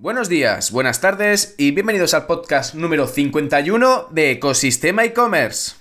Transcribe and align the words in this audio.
Buenos 0.00 0.30
días, 0.30 0.72
buenas 0.72 1.02
tardes 1.02 1.54
y 1.58 1.72
bienvenidos 1.72 2.14
al 2.14 2.24
podcast 2.24 2.74
número 2.74 3.06
51 3.06 4.08
de 4.10 4.30
Ecosistema 4.30 5.04
e-commerce. 5.04 5.72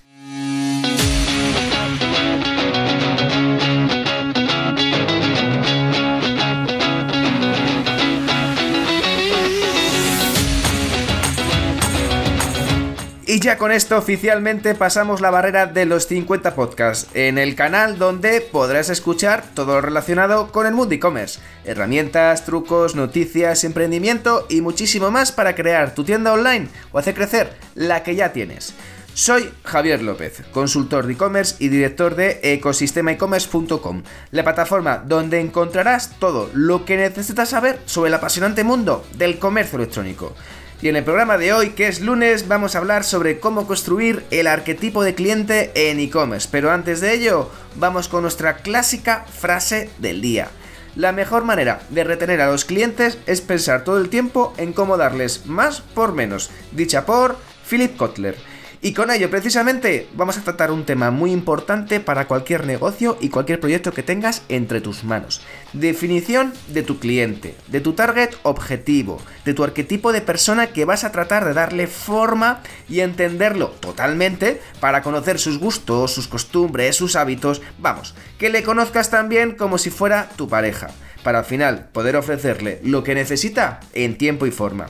Y 13.30 13.40
ya 13.40 13.60
con 13.60 13.72
esto 13.72 13.96
oficialmente 13.96 14.74
pasamos 14.74 15.22
la 15.22 15.30
barrera 15.30 15.68
de 15.68 15.86
los 15.86 16.08
50 16.08 16.56
podcasts 16.56 17.12
en 17.14 17.38
el 17.38 17.54
canal 17.54 18.00
donde 18.00 18.42
podrás 18.42 18.90
escuchar 18.90 19.44
todo 19.54 19.76
lo 19.76 19.82
relacionado 19.82 20.52
con 20.52 20.66
el 20.66 20.74
mundo 20.74 20.96
e-commerce, 20.96 21.40
herramientas, 21.64 22.44
trucos, 22.44 22.96
noticias, 22.96 23.64
emprendimiento 23.64 24.48
y 24.50 24.62
muchísimo 24.62 25.12
más 25.12 25.32
para 25.32 25.54
crear 25.54 25.94
tu 25.94 26.04
tienda 26.04 26.34
online 26.34 26.70
o 26.92 26.98
hacer 26.98 27.14
crecer 27.14 27.54
la 27.76 28.02
que 28.02 28.16
ya 28.16 28.34
tienes. 28.34 28.74
Soy 29.14 29.52
Javier 29.64 30.02
López, 30.02 30.42
consultor 30.52 31.06
de 31.06 31.14
e-commerce 31.14 31.56
y 31.60 31.68
director 31.68 32.16
de 32.16 32.40
ecosistemaecommerce.com, 32.42 34.02
la 34.32 34.44
plataforma 34.44 35.04
donde 35.06 35.40
encontrarás 35.40 36.18
todo 36.18 36.50
lo 36.54 36.84
que 36.84 36.98
necesitas 36.98 37.50
saber 37.50 37.80
sobre 37.86 38.08
el 38.08 38.16
apasionante 38.16 38.64
mundo 38.64 39.06
del 39.18 39.38
comercio 39.38 39.78
electrónico. 39.78 40.34
Y 40.82 40.88
en 40.88 40.96
el 40.96 41.04
programa 41.04 41.38
de 41.38 41.52
hoy, 41.52 41.72
que 41.72 41.90
es 41.90 42.00
lunes, 42.00 42.48
vamos 42.48 42.74
a 42.74 42.78
hablar 42.78 43.04
sobre 43.04 43.42
cómo 43.42 43.68
construir 43.68 44.24
el 44.32 44.48
arquetipo 44.48 45.04
de 45.04 45.14
cliente 45.14 45.72
en 45.76 46.00
e-commerce. 46.00 46.48
Pero 46.50 46.72
antes 46.72 47.02
de 47.02 47.14
ello, 47.14 47.52
vamos 47.76 48.08
con 48.08 48.22
nuestra 48.22 48.58
clásica 48.58 49.26
frase 49.26 49.90
del 49.98 50.22
día. 50.22 50.48
La 50.96 51.12
mejor 51.12 51.44
manera 51.44 51.82
de 51.90 52.06
retener 52.06 52.40
a 52.40 52.50
los 52.50 52.64
clientes 52.64 53.18
es 53.26 53.42
pensar 53.42 53.84
todo 53.84 54.00
el 54.00 54.08
tiempo 54.08 54.54
en 54.56 54.72
cómo 54.72 54.96
darles 54.96 55.46
más 55.46 55.82
por 55.82 56.14
menos, 56.14 56.50
dicha 56.72 57.06
por 57.06 57.36
Philip 57.70 57.98
Kotler. 57.98 58.38
Y 58.82 58.94
con 58.94 59.12
ello, 59.12 59.30
precisamente, 59.30 60.08
vamos 60.14 60.38
a 60.38 60.42
tratar 60.42 60.72
un 60.72 60.86
tema 60.86 61.12
muy 61.12 61.34
importante 61.34 62.00
para 62.00 62.28
cualquier 62.28 62.66
negocio 62.66 63.18
y 63.20 63.28
cualquier 63.28 63.60
proyecto 63.60 63.92
que 63.92 64.04
tengas 64.04 64.44
entre 64.48 64.80
tus 64.80 65.04
manos. 65.04 65.42
Definición 65.74 66.54
de 66.70 66.84
tu 66.84 66.98
cliente, 66.98 67.56
de 67.68 67.82
tu 67.82 67.92
target 67.92 68.30
objetivo, 68.44 69.22
de 69.44 69.54
tu 69.54 69.66
arquetipo 69.66 70.14
de 70.14 70.22
persona 70.22 70.68
que 70.68 70.86
vas 70.86 71.04
a 71.04 71.12
tratar 71.12 71.44
de 71.44 71.54
darle 71.54 71.88
forma 71.88 72.62
y 72.88 73.02
entenderlo 73.02 73.72
totalmente 73.82 74.62
para 74.80 75.02
conocer 75.02 75.40
sus 75.40 75.60
gustos, 75.60 76.14
sus 76.14 76.30
costumbres, 76.30 76.96
sus 76.96 77.18
hábitos. 77.18 77.62
Vamos, 77.80 78.16
que 78.38 78.50
le 78.50 78.64
conozcas 78.64 79.10
también 79.10 79.56
como 79.56 79.78
si 79.78 79.90
fuera 79.90 80.30
tu 80.38 80.48
pareja, 80.48 80.92
para 81.22 81.40
al 81.40 81.46
final 81.46 81.90
poder 81.92 82.16
ofrecerle 82.16 82.80
lo 82.86 83.04
que 83.04 83.14
necesita 83.14 83.82
en 83.92 84.18
tiempo 84.18 84.46
y 84.46 84.52
forma. 84.52 84.88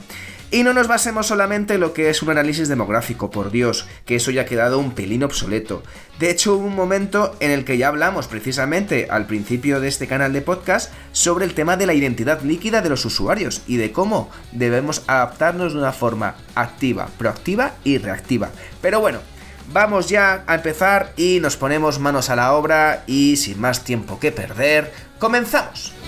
Y 0.52 0.64
no 0.64 0.72
nos 0.72 0.88
basemos 0.88 1.28
solamente 1.28 1.74
en 1.74 1.80
lo 1.80 1.92
que 1.92 2.10
es 2.10 2.22
un 2.22 2.30
análisis 2.30 2.68
demográfico, 2.68 3.30
por 3.30 3.52
Dios, 3.52 3.86
que 4.04 4.16
eso 4.16 4.32
ya 4.32 4.42
ha 4.42 4.46
quedado 4.46 4.80
un 4.80 4.92
pelín 4.96 5.22
obsoleto. 5.22 5.84
De 6.18 6.28
hecho, 6.28 6.54
hubo 6.54 6.66
un 6.66 6.74
momento 6.74 7.36
en 7.38 7.52
el 7.52 7.64
que 7.64 7.78
ya 7.78 7.86
hablamos 7.86 8.26
precisamente 8.26 9.06
al 9.10 9.26
principio 9.26 9.80
de 9.80 9.86
este 9.86 10.08
canal 10.08 10.32
de 10.32 10.42
podcast 10.42 10.92
sobre 11.12 11.44
el 11.44 11.54
tema 11.54 11.76
de 11.76 11.86
la 11.86 11.94
identidad 11.94 12.42
líquida 12.42 12.82
de 12.82 12.88
los 12.88 13.04
usuarios 13.04 13.62
y 13.68 13.76
de 13.76 13.92
cómo 13.92 14.28
debemos 14.50 15.04
adaptarnos 15.06 15.72
de 15.72 15.78
una 15.78 15.92
forma 15.92 16.34
activa, 16.56 17.08
proactiva 17.16 17.74
y 17.84 17.98
reactiva. 17.98 18.50
Pero 18.82 18.98
bueno, 18.98 19.20
vamos 19.72 20.08
ya 20.08 20.42
a 20.48 20.56
empezar 20.56 21.12
y 21.16 21.38
nos 21.40 21.56
ponemos 21.56 22.00
manos 22.00 22.28
a 22.28 22.34
la 22.34 22.54
obra 22.54 23.04
y 23.06 23.36
sin 23.36 23.60
más 23.60 23.84
tiempo 23.84 24.18
que 24.18 24.32
perder, 24.32 24.92
comenzamos. 25.20 25.99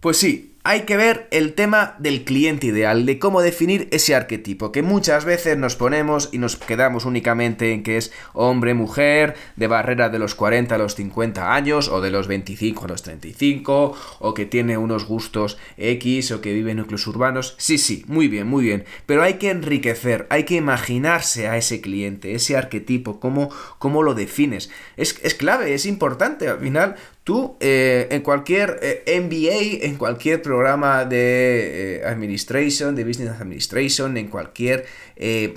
Pues 0.00 0.16
sí, 0.16 0.54
hay 0.62 0.82
que 0.82 0.96
ver 0.96 1.26
el 1.32 1.54
tema 1.54 1.96
del 1.98 2.24
cliente 2.24 2.68
ideal, 2.68 3.04
de 3.04 3.18
cómo 3.18 3.40
definir 3.40 3.88
ese 3.90 4.14
arquetipo, 4.14 4.70
que 4.70 4.82
muchas 4.82 5.24
veces 5.24 5.56
nos 5.56 5.74
ponemos 5.74 6.28
y 6.30 6.38
nos 6.38 6.56
quedamos 6.56 7.04
únicamente 7.04 7.72
en 7.72 7.82
que 7.82 7.96
es 7.96 8.12
hombre, 8.32 8.74
mujer, 8.74 9.34
de 9.56 9.66
barrera 9.66 10.08
de 10.08 10.20
los 10.20 10.36
40 10.36 10.74
a 10.74 10.78
los 10.78 10.94
50 10.94 11.52
años, 11.54 11.88
o 11.88 12.00
de 12.00 12.10
los 12.10 12.28
25 12.28 12.84
a 12.84 12.88
los 12.88 13.02
35, 13.02 13.96
o 14.20 14.34
que 14.34 14.46
tiene 14.46 14.78
unos 14.78 15.04
gustos 15.04 15.58
X, 15.78 16.30
o 16.30 16.40
que 16.40 16.52
vive 16.52 16.70
en 16.72 16.76
núcleos 16.76 17.06
urbanos. 17.08 17.54
Sí, 17.58 17.76
sí, 17.76 18.04
muy 18.06 18.28
bien, 18.28 18.46
muy 18.46 18.62
bien, 18.62 18.84
pero 19.06 19.22
hay 19.24 19.34
que 19.34 19.50
enriquecer, 19.50 20.26
hay 20.30 20.44
que 20.44 20.54
imaginarse 20.54 21.48
a 21.48 21.56
ese 21.56 21.80
cliente, 21.80 22.34
ese 22.34 22.56
arquetipo, 22.56 23.18
cómo, 23.18 23.50
cómo 23.78 24.04
lo 24.04 24.14
defines. 24.14 24.70
Es, 24.96 25.18
es 25.22 25.34
clave, 25.34 25.74
es 25.74 25.86
importante, 25.86 26.46
al 26.46 26.60
final 26.60 26.94
Tú, 27.28 27.58
eh, 27.60 28.08
en 28.10 28.22
cualquier 28.22 28.80
eh, 28.80 29.20
MBA, 29.20 29.84
en 29.86 29.96
cualquier 29.96 30.40
programa 30.40 31.04
de 31.04 31.98
eh, 31.98 32.06
Administration, 32.06 32.96
de 32.96 33.04
Business 33.04 33.28
Administration, 33.38 34.16
en 34.16 34.28
cualquier 34.28 34.86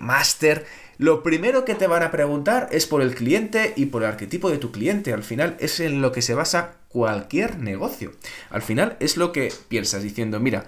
máster, 0.02 0.66
lo 0.98 1.24
primero 1.24 1.64
que 1.64 1.76
te 1.76 1.88
van 1.88 2.04
a 2.04 2.12
preguntar 2.12 2.68
es 2.74 2.88
por 2.88 3.02
el 3.02 3.16
cliente 3.16 3.72
y 3.78 3.86
por 3.86 4.04
el 4.04 4.10
arquetipo 4.10 4.50
de 4.50 4.58
tu 4.58 4.74
cliente. 4.74 5.14
Al 5.14 5.24
final 5.24 5.56
es 5.62 5.80
en 5.80 6.02
lo 6.02 6.12
que 6.12 6.22
se 6.22 6.34
basa 6.34 6.74
cualquier 6.90 7.60
negocio. 7.60 8.12
Al 8.50 8.64
final 8.64 8.98
es 9.00 9.16
lo 9.16 9.32
que 9.32 9.54
piensas 9.70 10.04
diciendo, 10.04 10.42
mira, 10.42 10.66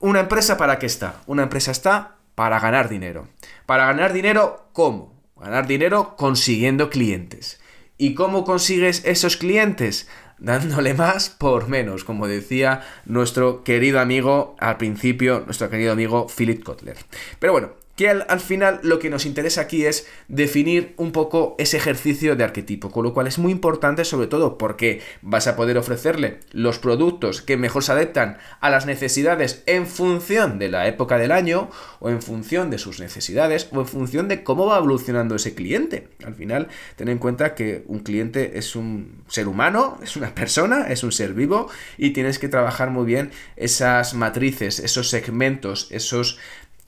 una 0.00 0.18
empresa 0.18 0.56
para 0.56 0.80
qué 0.80 0.86
está? 0.86 1.22
Una 1.28 1.44
empresa 1.44 1.70
está 1.70 2.16
para 2.34 2.58
ganar 2.58 2.88
dinero. 2.88 3.28
Para 3.64 3.86
ganar 3.86 4.12
dinero, 4.12 4.66
¿cómo? 4.72 5.14
Ganar 5.36 5.68
dinero 5.68 6.16
consiguiendo 6.16 6.90
clientes. 6.90 7.60
¿Y 8.02 8.14
cómo 8.14 8.42
consigues 8.42 9.04
esos 9.04 9.36
clientes? 9.36 10.08
Dándole 10.42 10.92
más 10.92 11.30
por 11.30 11.68
menos, 11.68 12.04
como 12.04 12.26
decía 12.26 12.82
nuestro 13.06 13.62
querido 13.62 14.00
amigo 14.00 14.56
al 14.58 14.76
principio, 14.76 15.42
nuestro 15.46 15.70
querido 15.70 15.92
amigo 15.92 16.26
Philip 16.28 16.62
Kotler. 16.64 16.96
Pero 17.38 17.52
bueno, 17.52 17.70
que 17.96 18.08
al, 18.08 18.40
final 18.40 18.80
lo 18.82 18.98
que 18.98 19.10
nos 19.10 19.26
interesa 19.26 19.60
aquí 19.62 19.84
es 19.84 20.06
definir 20.28 20.94
un 20.96 21.12
poco 21.12 21.54
ese 21.58 21.76
ejercicio 21.76 22.36
de 22.36 22.44
arquetipo, 22.44 22.90
con 22.90 23.04
lo 23.04 23.12
cual 23.12 23.26
es 23.26 23.38
muy 23.38 23.52
importante 23.52 24.04
sobre 24.04 24.28
todo 24.28 24.56
porque 24.56 25.02
vas 25.20 25.46
a 25.46 25.56
poder 25.56 25.76
ofrecerle 25.76 26.40
los 26.52 26.78
productos 26.78 27.42
que 27.42 27.58
mejor 27.58 27.84
se 27.84 27.92
adaptan 27.92 28.38
a 28.60 28.70
las 28.70 28.86
necesidades 28.86 29.62
en 29.66 29.86
función 29.86 30.58
de 30.58 30.70
la 30.70 30.86
época 30.86 31.18
del 31.18 31.32
año 31.32 31.70
o 32.00 32.08
en 32.08 32.22
función 32.22 32.70
de 32.70 32.78
sus 32.78 32.98
necesidades 32.98 33.68
o 33.72 33.80
en 33.80 33.86
función 33.86 34.26
de 34.26 34.42
cómo 34.42 34.66
va 34.66 34.78
evolucionando 34.78 35.34
ese 35.34 35.54
cliente. 35.54 36.08
Al 36.24 36.34
final, 36.34 36.68
ten 36.96 37.08
en 37.08 37.18
cuenta 37.18 37.54
que 37.54 37.84
un 37.86 38.00
cliente 38.00 38.58
es 38.58 38.74
un 38.74 39.22
ser 39.28 39.48
humano, 39.48 39.98
es 40.02 40.16
una 40.16 40.34
persona, 40.34 40.86
es 40.88 41.02
un 41.02 41.12
ser 41.12 41.34
vivo 41.34 41.68
y 41.98 42.10
tienes 42.10 42.38
que 42.38 42.48
trabajar 42.48 42.90
muy 42.90 43.04
bien 43.04 43.32
esas 43.56 44.14
matrices, 44.14 44.78
esos 44.78 45.10
segmentos, 45.10 45.88
esos 45.90 46.38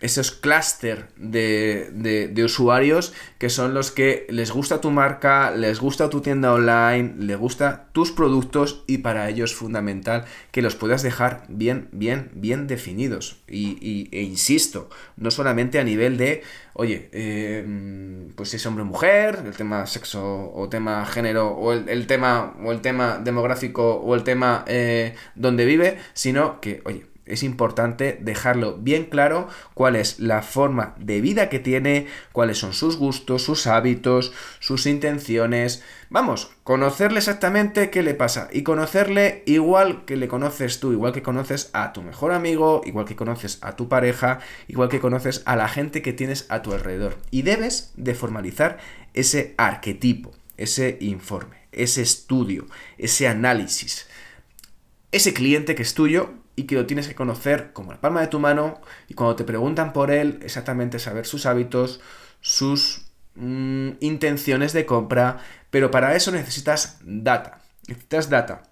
esos 0.05 0.33
clúster 0.33 1.09
de, 1.17 1.89
de, 2.31 2.45
usuarios 2.45 3.15
que 3.39 3.49
son 3.49 3.73
los 3.73 3.91
que 3.91 4.27
les 4.29 4.51
gusta 4.51 4.83
tu 4.83 4.91
marca, 4.91 5.51
les 5.51 5.81
gusta 5.81 6.11
tu 6.11 6.21
tienda 6.21 6.53
online, 6.53 7.15
les 7.19 7.39
gusta 7.39 7.89
tus 7.93 8.13
productos 8.13 8.85
y 8.87 8.99
para 8.99 9.31
ello 9.31 9.47
es 9.47 9.55
fundamental 9.55 10.27
que 10.51 10.61
los 10.61 10.75
puedas 10.75 11.03
dejar 11.03 11.45
bien, 11.49 11.89
bien, 11.93 12.31
bien 12.35 12.67
definidos. 12.67 13.43
Y, 13.49 14.11
e 14.13 14.23
insisto, 14.23 14.91
no 15.17 15.31
solamente 15.31 15.79
a 15.79 15.85
nivel 15.85 16.19
de, 16.19 16.43
oye, 16.75 17.09
eh, 17.13 17.65
pues 18.37 18.51
si 18.51 18.57
es 18.57 18.67
hombre 18.67 18.83
o 18.83 18.87
mujer, 18.87 19.39
el 19.47 19.57
tema 19.57 19.87
sexo 19.87 20.53
o 20.55 20.69
tema 20.69 21.07
género 21.07 21.49
o 21.49 21.73
el, 21.73 22.07
tema, 22.07 22.55
o 22.63 22.73
el 22.73 22.83
tema 22.83 23.17
demográfico 23.17 23.95
o 23.95 24.15
el 24.15 24.23
tema 24.23 24.67
eh, 24.69 25.15
donde 25.35 25.65
vive, 25.65 25.97
sino 26.13 26.61
que, 26.61 26.83
oye, 26.85 27.07
es 27.27 27.43
importante 27.43 28.19
dejarlo 28.21 28.77
bien 28.77 29.07
claro 29.07 29.49
cuál 29.73 29.97
es 29.97 30.21
la 30.21 30.43
forma 30.43 30.95
de 30.99 31.21
vida 31.21 31.49
que 31.49 31.59
tiene, 31.59 32.07
cuáles 32.33 32.59
son 32.59 32.73
sus 32.73 32.97
gustos, 32.97 33.43
sus 33.43 33.67
hábitos, 33.67 34.33
sus 34.61 34.87
intenciones. 34.87 35.83
Vamos, 36.11 36.51
conocerle 36.65 37.19
exactamente 37.19 37.91
qué 37.91 38.03
le 38.03 38.15
pasa 38.15 38.49
y 38.53 38.63
conocerle 38.63 39.43
igual 39.47 40.05
que 40.05 40.17
le 40.17 40.29
conoces 40.29 40.81
tú, 40.81 40.93
igual 40.93 41.13
que 41.13 41.23
conoces 41.23 41.71
a 41.73 41.93
tu 41.93 42.03
mejor 42.03 42.33
amigo, 42.33 42.83
igual 42.85 43.07
que 43.07 43.17
conoces 43.17 43.59
a 43.63 43.75
tu 43.77 43.89
pareja, 43.89 44.41
igual 44.69 44.89
que 44.89 45.01
conoces 45.01 45.43
a 45.47 45.57
la 45.57 45.69
gente 45.69 46.03
que 46.03 46.13
tienes 46.13 46.47
a 46.51 46.63
tu 46.63 46.73
alrededor. 46.73 47.17
Y 47.31 47.43
debes 47.43 47.93
de 47.97 48.15
formalizar 48.15 48.79
ese 49.15 49.55
arquetipo, 49.57 50.33
ese 50.57 50.99
informe, 51.01 51.57
ese 51.73 52.03
estudio, 52.03 52.67
ese 52.99 53.29
análisis. 53.29 54.07
Ese 55.11 55.33
cliente 55.33 55.77
que 55.77 55.83
es 55.83 55.95
tuyo, 55.95 56.35
y 56.57 56.65
que 56.65 56.75
lo 56.75 56.87
tienes 56.87 57.09
que 57.09 57.15
conocer 57.15 57.73
como 57.73 57.93
la 57.93 58.01
palma 58.01 58.21
de 58.21 58.29
tu 58.29 58.39
mano 58.39 58.81
y 59.09 59.15
cuando 59.15 59.37
te 59.37 59.45
preguntan 59.45 59.93
por 59.93 60.11
él, 60.11 60.39
exactamente 60.43 60.99
saber 60.99 61.27
sus 61.27 61.47
hábitos, 61.47 62.01
sus 62.41 63.07
mm, 63.35 63.91
intenciones 64.01 64.73
de 64.73 64.87
compra, 64.87 65.39
pero 65.71 65.91
para 65.91 66.15
eso 66.15 66.31
necesitas 66.31 66.99
data. 67.05 67.61
Necesitas 67.89 68.31
data. 68.31 68.63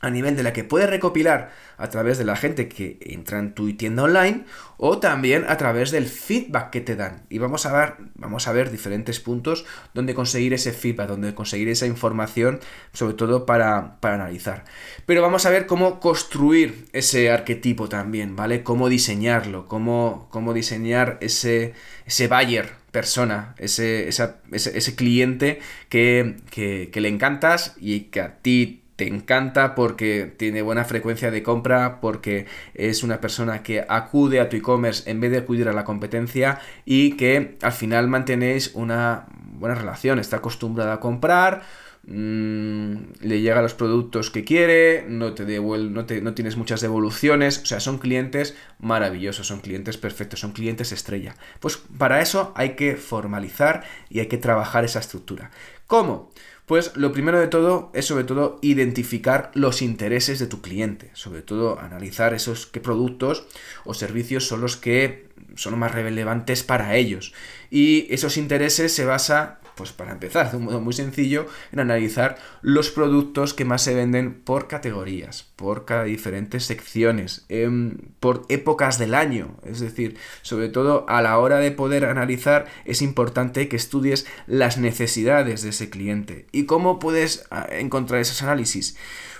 A 0.00 0.10
nivel 0.10 0.36
de 0.36 0.42
la 0.42 0.52
que 0.52 0.64
puedes 0.64 0.88
recopilar 0.88 1.50
a 1.76 1.90
través 1.90 2.18
de 2.18 2.24
la 2.24 2.36
gente 2.36 2.68
que 2.68 2.98
entra 3.00 3.38
en 3.38 3.54
tu 3.54 3.72
tienda 3.76 4.02
online 4.02 4.44
o 4.76 4.98
también 4.98 5.44
a 5.48 5.56
través 5.56 5.90
del 5.90 6.06
feedback 6.06 6.70
que 6.70 6.80
te 6.80 6.96
dan. 6.96 7.22
Y 7.28 7.38
vamos 7.38 7.66
a 7.66 7.72
ver, 7.72 7.94
vamos 8.14 8.46
a 8.46 8.52
ver 8.52 8.70
diferentes 8.70 9.20
puntos 9.20 9.64
donde 9.94 10.14
conseguir 10.14 10.54
ese 10.54 10.72
feedback, 10.72 11.08
donde 11.08 11.34
conseguir 11.34 11.68
esa 11.68 11.86
información, 11.86 12.60
sobre 12.92 13.14
todo 13.14 13.46
para, 13.46 14.00
para 14.00 14.14
analizar. 14.14 14.64
Pero 15.06 15.22
vamos 15.22 15.46
a 15.46 15.50
ver 15.50 15.66
cómo 15.66 16.00
construir 16.00 16.88
ese 16.92 17.30
arquetipo 17.30 17.88
también, 17.88 18.36
¿vale? 18.36 18.62
Cómo 18.62 18.88
diseñarlo, 18.88 19.66
cómo, 19.66 20.28
cómo 20.30 20.54
diseñar 20.54 21.18
ese, 21.20 21.74
ese 22.06 22.28
buyer 22.28 22.78
persona, 22.90 23.54
ese, 23.58 24.08
ese, 24.08 24.96
cliente 24.96 25.60
que, 25.90 26.36
que, 26.50 26.88
que 26.90 27.00
le 27.00 27.08
encantas 27.08 27.76
y 27.78 28.04
que 28.04 28.20
a 28.22 28.38
ti 28.38 28.82
te 28.98 29.06
encanta 29.06 29.76
porque 29.76 30.34
tiene 30.36 30.60
buena 30.60 30.84
frecuencia 30.84 31.30
de 31.30 31.44
compra, 31.44 32.00
porque 32.00 32.46
es 32.74 33.04
una 33.04 33.20
persona 33.20 33.62
que 33.62 33.86
acude 33.88 34.40
a 34.40 34.48
tu 34.48 34.56
e-commerce 34.56 35.08
en 35.08 35.20
vez 35.20 35.30
de 35.30 35.38
acudir 35.38 35.68
a 35.68 35.72
la 35.72 35.84
competencia 35.84 36.58
y 36.84 37.12
que 37.12 37.58
al 37.62 37.70
final 37.70 38.08
mantenéis 38.08 38.72
una 38.74 39.26
buena 39.52 39.76
relación, 39.76 40.18
está 40.18 40.38
acostumbrada 40.38 40.94
a 40.94 41.00
comprar, 41.00 41.62
mm, 42.08 42.94
le 43.20 43.40
llega 43.40 43.62
los 43.62 43.74
productos 43.74 44.32
que 44.32 44.42
quiere, 44.42 45.04
no 45.08 45.32
te, 45.32 45.44
no, 45.60 46.04
no 46.22 46.34
tienes 46.34 46.56
muchas 46.56 46.80
devoluciones, 46.80 47.58
o 47.62 47.66
sea, 47.66 47.78
son 47.78 47.98
clientes 47.98 48.56
maravillosos, 48.80 49.46
son 49.46 49.60
clientes 49.60 49.96
perfectos, 49.96 50.40
son 50.40 50.50
clientes 50.50 50.90
estrella. 50.90 51.36
Pues 51.60 51.76
para 51.76 52.20
eso 52.20 52.52
hay 52.56 52.70
que 52.70 52.96
formalizar 52.96 53.84
y 54.10 54.18
hay 54.18 54.26
que 54.26 54.38
trabajar 54.38 54.84
esa 54.84 54.98
estructura. 54.98 55.52
¿Cómo? 55.88 56.30
Pues 56.66 56.94
lo 56.96 57.12
primero 57.12 57.40
de 57.40 57.48
todo 57.48 57.90
es 57.94 58.04
sobre 58.04 58.24
todo 58.24 58.58
identificar 58.60 59.50
los 59.54 59.80
intereses 59.80 60.38
de 60.38 60.46
tu 60.46 60.60
cliente, 60.60 61.10
sobre 61.14 61.40
todo 61.40 61.80
analizar 61.80 62.34
esos 62.34 62.66
qué 62.66 62.78
productos 62.78 63.46
o 63.86 63.94
servicios 63.94 64.46
son 64.46 64.60
los 64.60 64.76
que 64.76 65.30
son 65.56 65.78
más 65.78 65.92
relevantes 65.92 66.62
para 66.62 66.94
ellos. 66.96 67.32
Y 67.70 68.06
esos 68.12 68.36
intereses 68.36 68.94
se 68.94 69.06
basa 69.06 69.60
pues 69.78 69.92
para 69.92 70.10
empezar, 70.10 70.50
de 70.50 70.56
un 70.56 70.64
modo 70.64 70.80
muy 70.80 70.92
sencillo, 70.92 71.46
en 71.70 71.78
analizar 71.78 72.36
los 72.62 72.90
productos 72.90 73.54
que 73.54 73.64
más 73.64 73.80
se 73.80 73.94
venden 73.94 74.34
por 74.34 74.66
categorías, 74.66 75.46
por 75.54 75.86
diferentes 76.04 76.64
secciones, 76.64 77.46
em, 77.48 77.96
por 78.18 78.44
épocas 78.48 78.98
del 78.98 79.14
año. 79.14 79.56
Es 79.64 79.78
decir, 79.78 80.18
sobre 80.42 80.68
todo 80.68 81.06
a 81.08 81.22
la 81.22 81.38
hora 81.38 81.58
de 81.58 81.70
poder 81.70 82.04
analizar, 82.04 82.66
es 82.84 83.00
importante 83.00 83.68
que 83.68 83.76
estudies 83.76 84.26
las 84.48 84.78
necesidades 84.78 85.62
de 85.62 85.68
ese 85.68 85.90
cliente. 85.90 86.46
¿Y 86.50 86.64
cómo 86.64 86.98
puedes 86.98 87.46
ah, 87.52 87.68
encontrar 87.70 88.20
esos 88.20 88.42
análisis? 88.42 88.96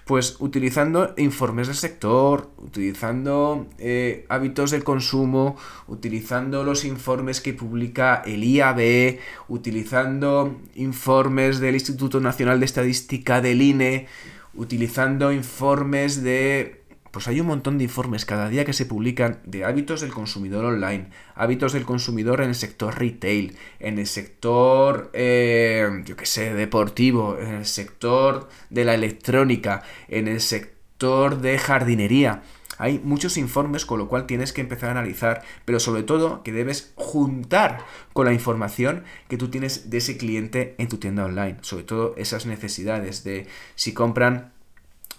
Pues 0.08 0.36
utilizando 0.38 1.12
informes 1.18 1.66
del 1.66 1.76
sector, 1.76 2.50
utilizando 2.56 3.66
eh, 3.76 4.24
hábitos 4.30 4.70
del 4.70 4.82
consumo, 4.82 5.58
utilizando 5.86 6.64
los 6.64 6.86
informes 6.86 7.42
que 7.42 7.52
publica 7.52 8.22
el 8.24 8.42
IAB, 8.42 9.18
utilizando 9.48 10.56
informes 10.76 11.60
del 11.60 11.74
Instituto 11.74 12.20
Nacional 12.20 12.58
de 12.58 12.64
Estadística 12.64 13.42
del 13.42 13.60
INE, 13.60 14.06
utilizando 14.54 15.30
informes 15.30 16.22
de 16.22 16.77
pues 17.10 17.28
hay 17.28 17.40
un 17.40 17.46
montón 17.46 17.78
de 17.78 17.84
informes 17.84 18.24
cada 18.24 18.48
día 18.48 18.64
que 18.64 18.72
se 18.72 18.86
publican 18.86 19.40
de 19.44 19.64
hábitos 19.64 20.00
del 20.00 20.12
consumidor 20.12 20.64
online, 20.64 21.10
hábitos 21.34 21.72
del 21.72 21.84
consumidor 21.84 22.40
en 22.40 22.50
el 22.50 22.54
sector 22.54 22.98
retail, 22.98 23.56
en 23.80 23.98
el 23.98 24.06
sector, 24.06 25.10
eh, 25.12 26.02
yo 26.04 26.16
qué 26.16 26.26
sé, 26.26 26.54
deportivo, 26.54 27.38
en 27.38 27.54
el 27.54 27.66
sector 27.66 28.48
de 28.70 28.84
la 28.84 28.94
electrónica, 28.94 29.82
en 30.08 30.28
el 30.28 30.40
sector 30.40 31.40
de 31.40 31.58
jardinería. 31.58 32.42
Hay 32.78 33.00
muchos 33.00 33.36
informes 33.36 33.84
con 33.84 33.98
lo 33.98 34.08
cual 34.08 34.26
tienes 34.26 34.52
que 34.52 34.60
empezar 34.60 34.88
a 34.88 34.92
analizar, 34.92 35.42
pero 35.64 35.80
sobre 35.80 36.04
todo 36.04 36.44
que 36.44 36.52
debes 36.52 36.92
juntar 36.94 37.84
con 38.12 38.26
la 38.26 38.32
información 38.32 39.02
que 39.28 39.36
tú 39.36 39.48
tienes 39.48 39.90
de 39.90 39.98
ese 39.98 40.16
cliente 40.16 40.76
en 40.78 40.88
tu 40.88 40.98
tienda 40.98 41.24
online, 41.24 41.58
sobre 41.62 41.82
todo 41.82 42.14
esas 42.16 42.46
necesidades 42.46 43.24
de 43.24 43.48
si 43.74 43.92
compran 43.92 44.52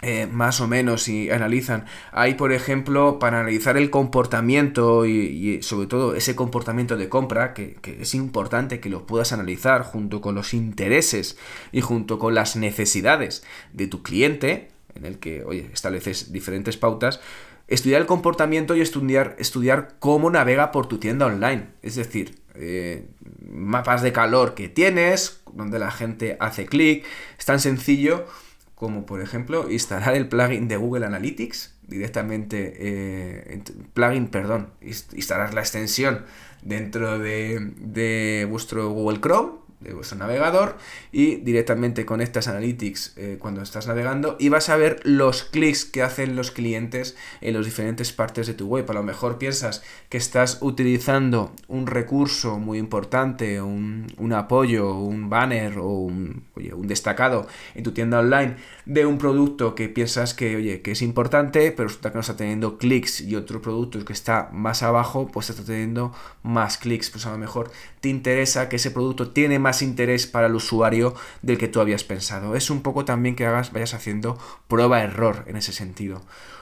eh, 0.02 0.28
más 0.32 0.62
o 0.62 0.68
menos 0.68 1.04
si 1.04 1.30
analizan. 1.30 1.86
Hay, 2.14 2.36
por 2.36 2.54
ejemplo, 2.54 3.20
para 3.20 3.42
analizar 3.42 3.76
el 3.76 3.90
comportamiento 3.90 5.06
y, 5.06 5.62
sobre 5.62 5.88
todo 5.88 6.16
ese 6.16 6.38
comportamiento 6.38 6.96
de 6.96 7.10
compra, 7.10 7.54
que, 7.54 7.78
es 7.84 8.16
importante 8.16 8.80
que 8.80 8.90
lo 8.90 9.06
puedas 9.06 9.34
analizar 9.34 9.84
junto 9.84 10.22
con 10.22 10.36
los 10.36 10.54
intereses 10.54 11.38
y 11.74 11.82
junto 11.82 12.18
con 12.18 12.34
las 12.34 12.56
necesidades 12.56 13.44
de 13.74 13.88
tu 13.88 14.02
cliente, 14.02 14.70
en 14.96 15.06
el 15.06 15.20
que, 15.20 15.44
oye, 15.44 15.70
estableces 15.74 16.32
diferentes 16.32 16.78
pautas, 16.78 17.20
estudiar 17.68 18.00
el 18.00 18.08
comportamiento 18.08 18.78
y 18.78 18.82
estudiar, 18.82 19.36
estudiar 19.38 19.96
cómo 20.00 20.32
navega 20.32 20.72
por 20.72 20.88
tu 20.88 20.98
tienda 21.00 21.26
online. 21.26 21.68
Es 21.82 21.96
decir, 21.96 22.40
eh, 22.56 23.06
mapas 23.52 24.02
de 24.02 24.14
calor 24.14 24.56
que 24.56 24.70
tienes, 24.70 25.42
donde 25.52 25.78
la 25.78 25.92
gente 25.92 26.38
hace 26.40 26.66
clic, 26.66 27.04
es 27.38 27.46
tan 27.46 27.60
sencillo 27.60 28.26
como 28.80 29.06
por 29.06 29.22
ejemplo 29.22 29.70
instalar 29.70 30.16
el 30.16 30.30
plugin 30.30 30.70
de 30.70 30.78
Google 30.78 31.06
Analytics 31.06 31.76
directamente, 31.86 32.76
eh, 32.80 33.62
plugin, 33.94 34.30
perdón, 34.30 34.70
instalar 34.82 35.54
la 35.54 35.60
extensión 35.60 36.24
dentro 36.62 37.20
de, 37.20 37.74
de 37.76 38.48
vuestro 38.50 38.90
Google 38.92 39.20
Chrome 39.20 39.69
de 39.80 39.94
vuestro 39.94 40.18
navegador 40.18 40.78
y 41.12 41.38
directamente 41.38 42.06
conectas 42.06 42.48
Analytics 42.48 43.14
eh, 43.16 43.38
cuando 43.40 43.62
estás 43.62 43.88
navegando 43.88 44.36
y 44.40 44.50
vas 44.50 44.70
a 44.70 44.76
ver 44.76 45.00
los 45.04 45.44
clics 45.44 45.86
que 45.86 46.04
hacen 46.04 46.36
los 46.36 46.52
clientes 46.52 47.16
en 47.42 47.54
las 47.54 47.66
diferentes 47.66 48.12
partes 48.12 48.48
de 48.48 48.54
tu 48.54 48.68
web. 48.68 48.90
A 48.90 48.94
lo 48.94 49.04
mejor 49.04 49.38
piensas 49.38 49.82
que 50.10 50.18
estás 50.18 50.58
utilizando 50.62 51.54
un 51.68 51.88
recurso 51.88 52.60
muy 52.60 52.78
importante, 52.78 53.62
un, 53.62 54.08
un 54.18 54.34
apoyo, 54.34 54.94
un 54.96 55.30
banner 55.30 55.78
o 55.78 55.90
un, 55.90 56.44
un 56.56 56.88
destacado 56.88 57.48
en 57.76 57.84
tu 57.84 57.92
tienda 57.92 58.20
online 58.20 58.56
de 58.86 59.06
un 59.06 59.18
producto 59.18 59.76
que 59.76 59.88
piensas 59.88 60.34
que, 60.34 60.56
oye, 60.56 60.82
que 60.82 60.92
es 60.92 61.02
importante, 61.02 61.72
pero 61.72 61.88
resulta 61.88 62.10
que 62.10 62.16
no 62.16 62.22
está 62.22 62.36
teniendo 62.36 62.78
clics 62.78 63.22
y 63.22 63.36
otro 63.36 63.62
producto 63.62 64.04
que 64.04 64.14
está 64.14 64.50
más 64.52 64.84
abajo, 64.84 65.28
pues 65.32 65.50
está 65.50 65.64
teniendo 65.64 66.14
más 66.44 66.78
clics. 66.78 67.10
Pues 67.10 67.26
a 67.26 67.32
lo 67.32 67.38
mejor 67.38 67.72
te 68.02 68.10
interesa 68.10 68.70
que 68.70 68.78
ese 68.78 68.92
producto 68.92 69.32
tiene 69.32 69.60
más 69.60 69.82
interés 69.82 70.28
para 70.28 70.48
el 70.48 70.56
usuario 70.56 71.16
del 71.42 71.58
que 71.58 71.68
tú 71.68 71.82
habías 71.82 72.04
pensado. 72.04 72.56
Es 72.56 72.70
un 72.70 72.82
poco 72.82 73.06
también 73.06 73.36
que 73.36 73.46
hagas, 73.46 73.74
vayas 73.74 73.94
haciendo 73.94 74.38
prueba-error 74.68 75.44
en 75.48 75.58
ese 75.58 75.74
sentido. 75.74 76.22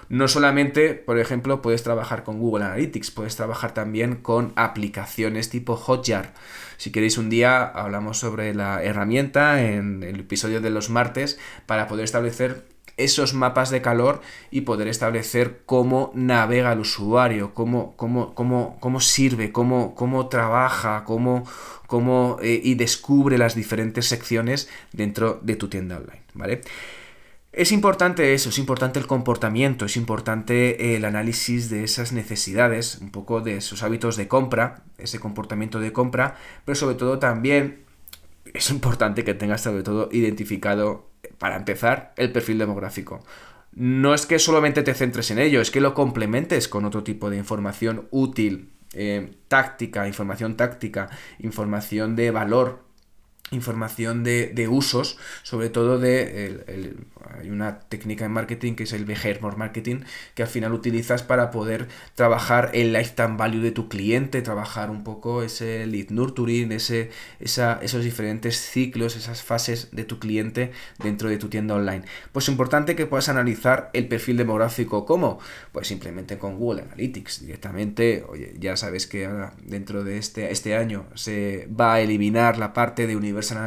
No 0.09 0.29
solamente, 0.29 0.93
por 0.93 1.19
ejemplo, 1.19 1.61
puedes 1.61 1.83
trabajar 1.83 2.23
con 2.23 2.39
Google 2.39 2.63
Analytics, 2.65 3.11
puedes 3.11 3.35
trabajar 3.35 3.73
también 3.73 4.15
con 4.15 4.53
aplicaciones 4.55 5.49
tipo 5.49 5.75
Hotjar. 5.75 6.33
Si 6.77 6.91
queréis 6.91 7.17
un 7.17 7.29
día 7.29 7.63
hablamos 7.63 8.17
sobre 8.17 8.53
la 8.53 8.81
herramienta 8.81 9.61
en 9.61 10.03
el 10.03 10.21
episodio 10.21 10.61
de 10.61 10.69
los 10.69 10.89
martes 10.89 11.37
para 11.65 11.87
poder 11.87 12.05
establecer 12.05 12.76
esos 12.97 13.33
mapas 13.33 13.69
de 13.69 13.81
calor 13.81 14.21
y 14.51 14.61
poder 14.61 14.87
establecer 14.87 15.61
cómo 15.65 16.11
navega 16.15 16.73
el 16.73 16.79
usuario, 16.79 17.53
cómo, 17.53 17.95
cómo, 17.95 18.33
cómo, 18.33 18.77
cómo 18.79 18.99
sirve, 18.99 19.51
cómo, 19.51 19.95
cómo 19.95 20.27
trabaja, 20.27 21.03
cómo, 21.05 21.45
cómo 21.85 22.37
eh, 22.41 22.59
y 22.63 22.75
descubre 22.75 23.37
las 23.37 23.55
diferentes 23.55 24.07
secciones 24.07 24.67
dentro 24.91 25.39
de 25.43 25.55
tu 25.55 25.67
tienda 25.69 25.97
online, 25.97 26.23
¿vale? 26.33 26.61
Es 27.53 27.71
importante 27.71 28.35
eso, 28.35 28.49
es 28.49 28.59
importante 28.59 28.99
el 28.99 29.07
comportamiento, 29.07 29.85
es 29.85 29.97
importante 29.97 30.95
el 30.95 31.05
análisis 31.05 31.71
de 31.71 31.83
esas 31.83 32.11
necesidades, 32.11 32.99
un 33.01 33.09
poco 33.09 33.41
de 33.41 33.57
esos 33.57 33.81
hábitos 33.81 34.15
de 34.15 34.27
compra, 34.27 34.83
ese 34.99 35.19
comportamiento 35.19 35.79
de 35.79 35.91
compra, 35.91 36.35
pero 36.65 36.75
sobre 36.75 36.95
todo 36.95 37.17
también 37.17 37.79
es 38.53 38.69
importante 38.69 39.23
que 39.23 39.33
tengas 39.33 39.61
sobre 39.61 39.81
todo 39.81 40.09
identificado 40.11 41.06
para 41.37 41.55
empezar, 41.55 42.13
el 42.17 42.31
perfil 42.31 42.57
demográfico. 42.57 43.23
No 43.73 44.13
es 44.13 44.25
que 44.25 44.39
solamente 44.39 44.83
te 44.83 44.93
centres 44.93 45.29
en 45.31 45.39
ello, 45.39 45.61
es 45.61 45.71
que 45.71 45.81
lo 45.81 45.93
complementes 45.93 46.67
con 46.67 46.85
otro 46.85 47.03
tipo 47.03 47.29
de 47.29 47.37
información 47.37 48.07
útil, 48.11 48.71
eh, 48.93 49.33
táctica, 49.47 50.07
información 50.07 50.57
táctica, 50.57 51.09
información 51.39 52.15
de 52.15 52.31
valor 52.31 52.87
información 53.51 54.23
de, 54.23 54.67
usos, 54.69 55.17
sobre 55.43 55.69
todo 55.69 55.99
de 55.99 56.65
hay 57.39 57.49
una 57.49 57.79
técnica 57.79 58.25
en 58.25 58.31
marketing 58.31 58.75
que 58.75 58.83
es 58.83 58.93
el 58.93 59.05
behavior 59.05 59.57
marketing, 59.57 60.01
que 60.35 60.43
al 60.43 60.49
final 60.49 60.73
utilizas 60.73 61.23
para 61.23 61.51
poder 61.51 61.87
trabajar 62.15 62.71
el 62.73 62.93
lifetime 62.93 63.37
value 63.37 63.61
de 63.61 63.71
tu 63.71 63.89
cliente, 63.89 64.41
trabajar 64.41 64.89
un 64.89 65.03
poco 65.03 65.43
ese 65.43 65.85
lead 65.85 66.09
nurturing, 66.09 66.71
ese, 66.71 67.09
esa, 67.39 67.79
esos 67.81 68.03
diferentes 68.03 68.59
ciclos, 68.59 69.15
esas 69.15 69.43
fases 69.43 69.89
de 69.91 70.03
tu 70.03 70.19
cliente 70.19 70.71
dentro 71.03 71.29
de 71.29 71.37
tu 71.37 71.49
tienda 71.49 71.75
online. 71.75 72.03
Pues 72.31 72.45
es 72.45 72.49
importante 72.49 72.95
que 72.95 73.05
puedas 73.05 73.29
analizar 73.29 73.89
el 73.93 74.07
perfil 74.07 74.37
demográfico. 74.37 75.05
¿Cómo? 75.05 75.39
Pues 75.71 75.87
simplemente 75.87 76.37
con 76.37 76.57
Google 76.57 76.83
Analytics 76.83 77.41
directamente. 77.41 78.23
Oye, 78.27 78.53
ya 78.59 78.77
sabes 78.77 79.07
que 79.07 79.25
ahora 79.25 79.53
dentro 79.63 80.03
de 80.03 80.17
este, 80.17 80.51
este 80.51 80.75
año 80.75 81.05
se 81.15 81.67
va 81.67 81.95
a 81.95 82.01
eliminar 82.01 82.57
la 82.57 82.73
parte 82.73 83.07
de 83.07 83.15
Universal 83.15 83.57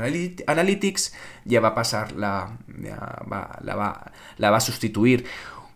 Analytics 0.46 1.12
ya 1.50 1.60
va 1.60 1.72
a 1.74 1.74
pasar 1.74 2.12
la, 2.14 2.32
va, 3.28 3.40
la, 3.66 3.76
va, 3.76 3.90
la 4.38 4.50
va 4.50 4.58
a 4.58 4.64
sustituir 4.64 5.24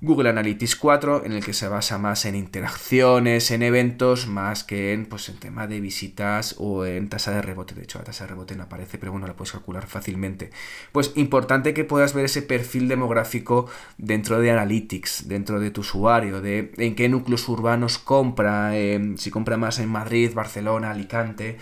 Google 0.04 0.28
Analytics 0.28 0.76
4, 0.76 1.25
en 1.25 1.32
el 1.32 1.42
que 1.42 1.54
se 1.54 1.66
basa 1.66 1.96
más 1.96 2.26
en 2.26 2.34
interacciones, 2.34 3.50
en 3.50 3.62
eventos, 3.62 4.26
más 4.26 4.62
que 4.62 4.92
en, 4.92 5.06
pues, 5.06 5.30
en 5.30 5.37
tema 5.37 5.66
de 5.66 5.80
visitas 5.80 6.56
o 6.58 6.84
en 6.84 7.08
tasa 7.08 7.30
de 7.32 7.40
rebote. 7.40 7.75
De 7.75 7.84
hecho, 7.84 7.99
la 7.99 8.04
tasa 8.04 8.25
de 8.25 8.30
rebote 8.30 8.54
no 8.54 8.64
aparece, 8.64 8.99
pero 8.99 9.12
bueno, 9.12 9.26
la 9.26 9.34
puedes 9.34 9.52
calcular 9.52 9.87
fácilmente. 9.87 10.50
Pues 10.92 11.12
importante 11.14 11.73
que 11.73 11.84
puedas 11.84 12.12
ver 12.12 12.26
ese 12.26 12.42
perfil 12.42 12.87
demográfico 12.87 13.66
dentro 13.96 14.38
de 14.40 14.50
Analytics, 14.50 15.26
dentro 15.26 15.58
de 15.58 15.70
tu 15.70 15.80
usuario, 15.80 16.42
de 16.42 16.73
en 16.76 16.94
qué 16.94 17.08
núcleos 17.08 17.49
urbanos 17.49 17.96
compra, 17.96 18.76
eh, 18.76 19.14
si 19.16 19.30
compra 19.30 19.56
más 19.56 19.78
en 19.78 19.88
Madrid, 19.88 20.32
Barcelona, 20.34 20.90
Alicante. 20.90 21.56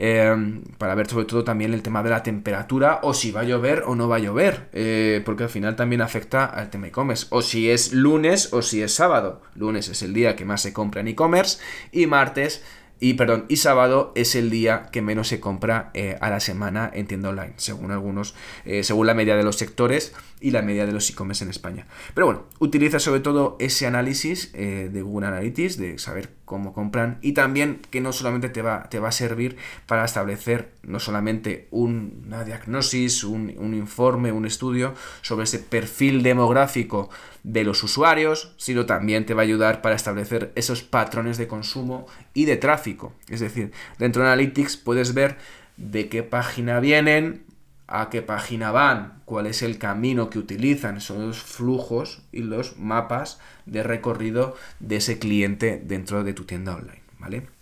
Em, 0.00 0.62
para 0.78 0.94
ver 0.94 1.08
sobre 1.08 1.24
todo 1.24 1.42
también 1.42 1.74
el 1.74 1.82
tema 1.82 2.04
de 2.04 2.10
la 2.10 2.22
temperatura 2.22 3.00
o 3.02 3.12
si 3.12 3.32
va 3.32 3.40
a 3.40 3.44
llover 3.44 3.82
o 3.84 3.96
no 3.96 4.08
va 4.08 4.16
a 4.16 4.18
llover, 4.20 4.68
eh, 4.72 5.20
porque 5.24 5.42
al 5.42 5.48
final 5.48 5.74
también 5.74 6.02
afecta 6.02 6.44
al 6.44 6.70
tema 6.70 6.86
e-commerce, 6.86 7.26
o 7.30 7.42
si 7.42 7.68
es 7.68 7.87
lunes 7.92 8.52
o 8.52 8.62
si 8.62 8.82
es 8.82 8.94
sábado. 8.94 9.42
Lunes 9.54 9.88
es 9.88 10.02
el 10.02 10.14
día 10.14 10.36
que 10.36 10.44
más 10.44 10.62
se 10.62 10.72
compra 10.72 11.00
en 11.00 11.08
e-commerce 11.08 11.58
y 11.92 12.06
martes 12.06 12.62
y 13.00 13.14
perdón, 13.14 13.44
y 13.48 13.56
sábado 13.56 14.12
es 14.16 14.34
el 14.34 14.50
día 14.50 14.88
que 14.90 15.02
menos 15.02 15.28
se 15.28 15.38
compra 15.38 15.90
eh, 15.94 16.16
a 16.20 16.30
la 16.30 16.40
semana 16.40 16.90
en 16.92 17.06
tienda 17.06 17.28
online, 17.28 17.54
según 17.56 17.92
algunos, 17.92 18.34
eh, 18.64 18.82
según 18.82 19.06
la 19.06 19.14
media 19.14 19.36
de 19.36 19.44
los 19.44 19.56
sectores 19.56 20.14
y 20.40 20.50
la 20.50 20.62
media 20.62 20.84
de 20.84 20.92
los 20.92 21.08
e-commerce 21.08 21.44
en 21.44 21.50
España. 21.50 21.86
Pero 22.14 22.26
bueno, 22.26 22.46
utiliza 22.58 22.98
sobre 22.98 23.20
todo 23.20 23.56
ese 23.60 23.86
análisis 23.86 24.50
eh, 24.54 24.90
de 24.92 25.02
Google 25.02 25.28
Analytics, 25.28 25.76
de 25.76 25.98
saber 25.98 26.37
cómo 26.48 26.72
compran 26.72 27.18
y 27.22 27.32
también 27.32 27.80
que 27.90 28.00
no 28.00 28.12
solamente 28.12 28.48
te 28.48 28.62
va, 28.62 28.88
te 28.88 28.98
va 28.98 29.10
a 29.10 29.12
servir 29.12 29.56
para 29.86 30.04
establecer 30.04 30.72
no 30.82 30.98
solamente 30.98 31.68
una 31.70 32.42
diagnosis, 32.42 33.22
un, 33.22 33.54
un 33.58 33.74
informe, 33.74 34.32
un 34.32 34.46
estudio 34.46 34.94
sobre 35.22 35.44
ese 35.44 35.60
perfil 35.60 36.22
demográfico 36.22 37.10
de 37.44 37.62
los 37.62 37.82
usuarios, 37.84 38.54
sino 38.56 38.86
también 38.86 39.26
te 39.26 39.34
va 39.34 39.42
a 39.42 39.44
ayudar 39.44 39.82
para 39.82 39.94
establecer 39.94 40.50
esos 40.56 40.82
patrones 40.82 41.38
de 41.38 41.46
consumo 41.46 42.06
y 42.34 42.46
de 42.46 42.56
tráfico. 42.56 43.12
Es 43.28 43.40
decir, 43.40 43.70
dentro 43.98 44.22
de 44.22 44.28
Analytics 44.28 44.76
puedes 44.76 45.14
ver 45.14 45.36
de 45.76 46.08
qué 46.08 46.22
página 46.22 46.80
vienen, 46.80 47.44
a 47.88 48.10
qué 48.10 48.22
página 48.22 48.70
van, 48.70 49.22
cuál 49.24 49.46
es 49.46 49.62
el 49.62 49.78
camino 49.78 50.30
que 50.30 50.38
utilizan, 50.38 51.00
son 51.00 51.26
los 51.26 51.42
flujos 51.42 52.22
y 52.30 52.42
los 52.42 52.78
mapas 52.78 53.40
de 53.66 53.82
recorrido 53.82 54.54
de 54.78 54.96
ese 54.96 55.18
cliente 55.18 55.82
dentro 55.84 56.22
de 56.22 56.34
tu 56.34 56.44
tienda 56.44 56.76
online, 56.76 57.02
¿vale? 57.18 57.57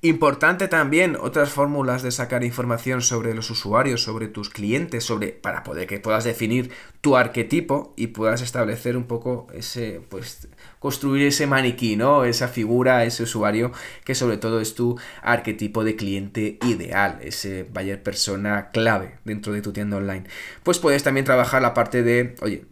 Importante 0.00 0.68
también 0.68 1.16
otras 1.20 1.50
fórmulas 1.50 2.04
de 2.04 2.12
sacar 2.12 2.44
información 2.44 3.02
sobre 3.02 3.34
los 3.34 3.50
usuarios, 3.50 4.00
sobre 4.00 4.28
tus 4.28 4.48
clientes, 4.48 5.02
sobre 5.02 5.30
para 5.30 5.64
poder 5.64 5.88
que 5.88 5.98
puedas 5.98 6.22
definir 6.22 6.70
tu 7.00 7.16
arquetipo 7.16 7.94
y 7.96 8.08
puedas 8.08 8.40
establecer 8.40 8.96
un 8.96 9.08
poco 9.08 9.48
ese 9.52 10.00
pues 10.08 10.46
construir 10.78 11.26
ese 11.26 11.48
maniquí, 11.48 11.96
¿no? 11.96 12.24
Esa 12.24 12.46
figura, 12.46 13.04
ese 13.04 13.24
usuario 13.24 13.72
que 14.04 14.14
sobre 14.14 14.36
todo 14.36 14.60
es 14.60 14.76
tu 14.76 14.96
arquetipo 15.20 15.82
de 15.82 15.96
cliente 15.96 16.60
ideal, 16.64 17.18
ese 17.20 17.64
buyer 17.64 18.00
persona 18.00 18.70
clave 18.70 19.18
dentro 19.24 19.52
de 19.52 19.62
tu 19.62 19.72
tienda 19.72 19.96
online. 19.96 20.26
Pues 20.62 20.78
puedes 20.78 21.02
también 21.02 21.26
trabajar 21.26 21.60
la 21.60 21.74
parte 21.74 22.04
de, 22.04 22.36
oye, 22.40 22.66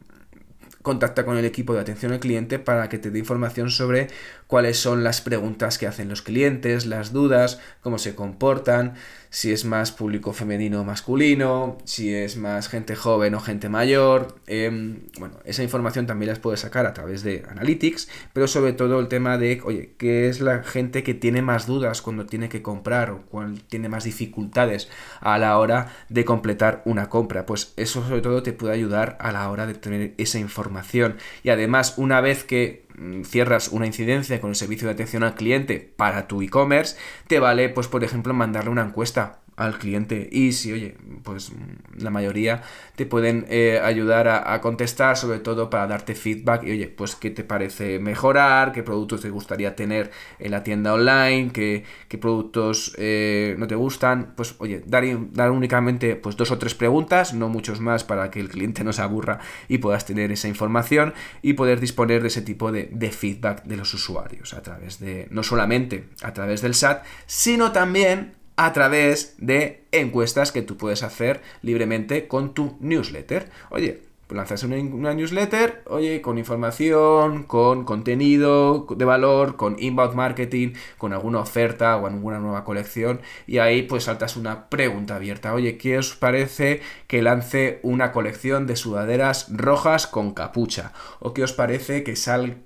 contacta 0.86 1.24
con 1.24 1.36
el 1.36 1.44
equipo 1.44 1.74
de 1.74 1.80
atención 1.80 2.12
al 2.12 2.20
cliente 2.20 2.60
para 2.60 2.88
que 2.88 2.98
te 2.98 3.10
dé 3.10 3.18
información 3.18 3.70
sobre 3.70 4.06
cuáles 4.46 4.78
son 4.78 5.02
las 5.02 5.20
preguntas 5.20 5.78
que 5.78 5.88
hacen 5.88 6.08
los 6.08 6.22
clientes, 6.22 6.86
las 6.86 7.12
dudas, 7.12 7.58
cómo 7.80 7.98
se 7.98 8.14
comportan, 8.14 8.94
si 9.30 9.52
es 9.52 9.64
más 9.64 9.92
público 9.92 10.32
femenino 10.32 10.80
o 10.80 10.84
masculino, 10.84 11.78
si 11.84 12.14
es 12.14 12.36
más 12.36 12.68
gente 12.68 12.96
joven 12.96 13.34
o 13.34 13.40
gente 13.40 13.68
mayor. 13.68 14.36
Em, 14.46 15.00
bueno, 15.18 15.38
esa 15.44 15.62
información 15.62 16.06
también 16.06 16.30
las 16.30 16.38
puedes 16.38 16.60
sacar 16.60 16.86
a 16.86 16.94
través 16.94 17.22
de 17.22 17.44
Analytics, 17.48 18.08
pero 18.32 18.48
sobre 18.48 18.72
todo 18.72 19.00
el 19.00 19.08
tema 19.08 19.38
de, 19.38 19.60
oye, 19.64 19.94
¿qué 19.98 20.28
es 20.28 20.40
la 20.40 20.62
gente 20.62 21.02
que 21.02 21.14
tiene 21.14 21.42
más 21.42 21.66
dudas 21.66 22.02
cuando 22.02 22.26
tiene 22.26 22.48
que 22.48 22.62
comprar 22.62 23.10
o 23.10 23.22
cuál 23.22 23.60
tiene 23.62 23.88
más 23.88 24.04
dificultades 24.04 24.88
a 25.20 25.38
la 25.38 25.58
hora 25.58 25.92
de 26.08 26.24
completar 26.24 26.82
una 26.84 27.08
compra? 27.08 27.46
Pues 27.46 27.72
eso 27.76 28.02
sobre 28.06 28.20
todo 28.20 28.42
te 28.42 28.52
puede 28.52 28.74
ayudar 28.74 29.16
a 29.20 29.32
la 29.32 29.50
hora 29.50 29.66
de 29.66 29.74
tener 29.74 30.14
esa 30.18 30.38
información. 30.38 31.16
Y 31.42 31.50
además, 31.50 31.94
una 31.96 32.20
vez 32.20 32.44
que 32.44 32.85
cierras 33.24 33.68
una 33.68 33.86
incidencia 33.86 34.40
con 34.40 34.50
el 34.50 34.56
servicio 34.56 34.88
de 34.88 34.94
atención 34.94 35.22
al 35.22 35.34
cliente 35.34 35.92
para 35.96 36.26
tu 36.26 36.42
e-commerce, 36.42 36.96
te 37.26 37.40
vale, 37.40 37.68
pues 37.68 37.88
por 37.88 38.04
ejemplo, 38.04 38.34
mandarle 38.34 38.70
una 38.70 38.84
encuesta 38.84 39.40
al 39.56 39.78
cliente 39.78 40.28
y 40.30 40.52
si, 40.52 40.72
oye, 40.72 40.96
pues 41.22 41.52
la 41.98 42.10
mayoría 42.10 42.62
te 42.94 43.06
pueden 43.06 43.46
eh, 43.48 43.80
ayudar 43.82 44.28
a, 44.28 44.60
contestar, 44.60 45.16
sobre 45.16 45.38
todo 45.38 45.70
para 45.70 45.86
darte 45.86 46.14
feedback 46.14 46.64
y, 46.64 46.72
oye, 46.72 46.88
pues 46.88 47.14
qué 47.14 47.30
te 47.30 47.42
parece 47.42 47.98
mejorar, 47.98 48.72
qué 48.72 48.82
productos 48.82 49.22
te 49.22 49.30
gustaría 49.30 49.74
tener 49.74 50.10
en 50.38 50.50
la 50.50 50.62
tienda 50.62 50.92
online, 50.92 51.50
qué, 51.52 51.84
qué 52.08 52.18
productos 52.18 52.94
eh, 52.98 53.54
no 53.58 53.66
te 53.66 53.74
gustan, 53.74 54.34
pues, 54.36 54.54
oye, 54.58 54.82
dar, 54.86 55.04
dar 55.32 55.50
únicamente 55.50 56.16
pues 56.16 56.36
dos 56.36 56.50
o 56.50 56.58
tres 56.58 56.74
preguntas, 56.74 57.32
no 57.32 57.48
muchos 57.48 57.80
más 57.80 58.04
para 58.04 58.30
que 58.30 58.40
el 58.40 58.50
cliente 58.50 58.84
no 58.84 58.92
se 58.92 59.02
aburra 59.02 59.40
y 59.68 59.78
puedas 59.78 60.04
tener 60.04 60.32
esa 60.32 60.48
información 60.48 61.14
y 61.40 61.54
poder 61.54 61.80
disponer 61.80 62.20
de 62.20 62.28
ese 62.28 62.42
tipo 62.42 62.72
de, 62.72 62.90
de 62.92 63.10
feedback 63.10 63.64
de 63.64 63.76
los 63.76 63.94
usuarios 63.94 64.52
a 64.52 64.62
través 64.62 65.00
de, 65.00 65.28
no 65.30 65.42
solamente 65.42 66.08
a 66.22 66.34
través 66.34 66.60
del 66.60 66.74
SAT, 66.74 67.04
sino 67.26 67.72
también 67.72 68.34
a 68.56 68.72
través 68.72 69.34
de 69.38 69.84
encuestas 69.92 70.50
que 70.50 70.62
tú 70.62 70.76
puedes 70.76 71.02
hacer 71.02 71.42
libremente 71.62 72.26
con 72.26 72.54
tu 72.54 72.76
newsletter. 72.80 73.50
Oye, 73.70 74.05
lanzas 74.30 74.64
una, 74.64 74.76
una, 74.76 75.14
newsletter, 75.14 75.82
oye, 75.86 76.20
con 76.20 76.38
información, 76.38 77.44
con 77.44 77.84
contenido 77.84 78.86
de 78.96 79.04
valor, 79.04 79.56
con 79.56 79.76
inbound 79.78 80.14
marketing, 80.14 80.72
con 80.98 81.12
alguna 81.12 81.40
oferta 81.40 81.96
o 81.96 82.06
alguna 82.06 82.38
nueva 82.40 82.64
colección, 82.64 83.20
y 83.46 83.58
ahí 83.58 83.82
pues 83.82 84.04
saltas 84.04 84.36
una 84.36 84.68
pregunta 84.68 85.16
abierta. 85.16 85.54
Oye, 85.54 85.78
¿qué 85.78 85.98
os 85.98 86.16
parece 86.16 86.80
que 87.06 87.22
lance 87.22 87.78
una 87.82 88.10
colección 88.12 88.66
de 88.66 88.76
sudaderas 88.76 89.46
rojas 89.50 90.06
con 90.06 90.34
capucha? 90.34 90.92
¿O 91.20 91.32
qué 91.32 91.44
os 91.44 91.52
parece 91.52 92.02
que 92.02 92.16
salga 92.16 92.56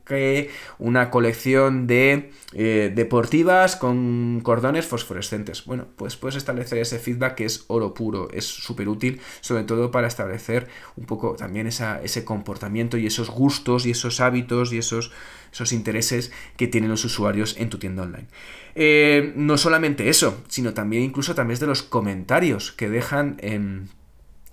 una 0.79 1.11
colección 1.11 1.87
de 1.87 2.31
eh, 2.53 2.91
deportivas 2.95 3.77
con 3.77 4.41
cordones 4.43 4.87
fosforescentes? 4.87 5.65
Bueno, 5.67 5.87
pues 5.97 6.17
puedes 6.17 6.37
establecer 6.37 6.79
ese 6.79 6.99
feedback 6.99 7.35
que 7.35 7.45
es 7.45 7.65
oro 7.69 7.95
puro, 7.95 8.29
es 8.33 8.47
súper 8.47 8.89
útil, 8.89 9.21
sobre 9.41 9.65
todo 9.65 9.91
para 9.91 10.09
establecer 10.09 10.67
un 10.97 11.05
poco 11.05 11.37
también 11.37 11.50
también 11.51 11.67
ese 11.67 12.25
comportamiento 12.25 12.97
y 12.97 13.07
esos 13.07 13.29
gustos 13.29 13.87
y 13.87 13.91
esos 13.91 14.21
hábitos 14.21 14.73
y 14.73 14.79
esos, 14.79 15.11
esos 15.53 15.73
intereses 15.73 16.31
que 16.57 16.69
tienen 16.69 16.91
los 16.91 17.05
usuarios 17.05 17.57
en 17.59 17.71
tu 17.71 17.79
tienda 17.79 18.05
online. 18.05 18.29
Eh, 18.77 19.33
no 19.35 19.59
solamente 19.59 20.09
eso, 20.09 20.45
sino 20.47 20.75
también 20.75 21.03
incluso 21.03 21.35
también 21.35 21.59
de 21.59 21.67
los 21.67 21.83
comentarios 21.83 22.71
que 22.71 22.89
dejan 22.89 23.37
en 23.41 23.89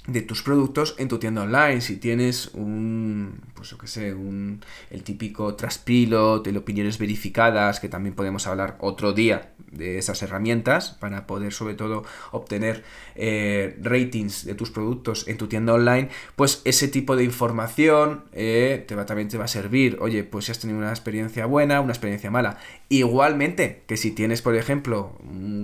de 0.08 0.22
tus 0.22 0.42
productos 0.42 0.96
en 0.98 1.10
tu 1.10 1.20
tienda 1.20 1.44
online. 1.44 1.82
Si 1.82 1.98
tienes 1.98 2.48
un, 2.54 3.42
pues 3.54 3.70
yo 3.70 3.78
que 3.78 3.88
sé, 3.88 4.14
un, 4.14 4.62
el 4.90 5.04
típico 5.04 5.56
traspilo 5.56 6.40
de 6.40 6.58
opiniones 6.58 6.98
verificadas, 6.98 7.80
que 7.80 7.90
también 7.90 8.16
podemos 8.16 8.48
hablar 8.48 8.78
otro 8.80 9.14
día 9.14 9.52
de 9.72 9.98
esas 9.98 10.22
herramientas 10.24 10.92
para 11.00 11.28
poder 11.28 11.54
sobre 11.54 11.76
todo 11.76 12.04
obtener 12.32 12.84
eh, 13.16 13.78
ratings 13.82 14.46
de 14.46 14.56
tus 14.56 14.72
productos 14.72 15.28
en 15.28 15.38
tu 15.38 15.48
tienda 15.48 15.74
online, 15.74 16.10
pues 16.36 16.62
ese 16.64 16.88
tipo 16.88 17.16
de 17.16 17.24
información 17.24 18.24
eh, 18.32 18.86
te 18.88 18.96
va, 18.96 19.06
también 19.06 19.28
te 19.28 19.38
va 19.38 19.46
a 19.46 19.50
servir. 19.50 19.98
Oye, 20.00 20.24
pues 20.24 20.46
si 20.46 20.52
has 20.52 20.60
tenido 20.60 20.80
una 20.80 20.90
experiencia 20.90 21.46
buena, 21.46 21.82
una 21.82 21.92
experiencia 21.92 22.32
mala. 22.32 22.58
Igualmente 22.90 23.84
que 23.88 23.98
si 23.98 24.12
tienes, 24.12 24.42
por 24.42 24.56
ejemplo, 24.56 25.18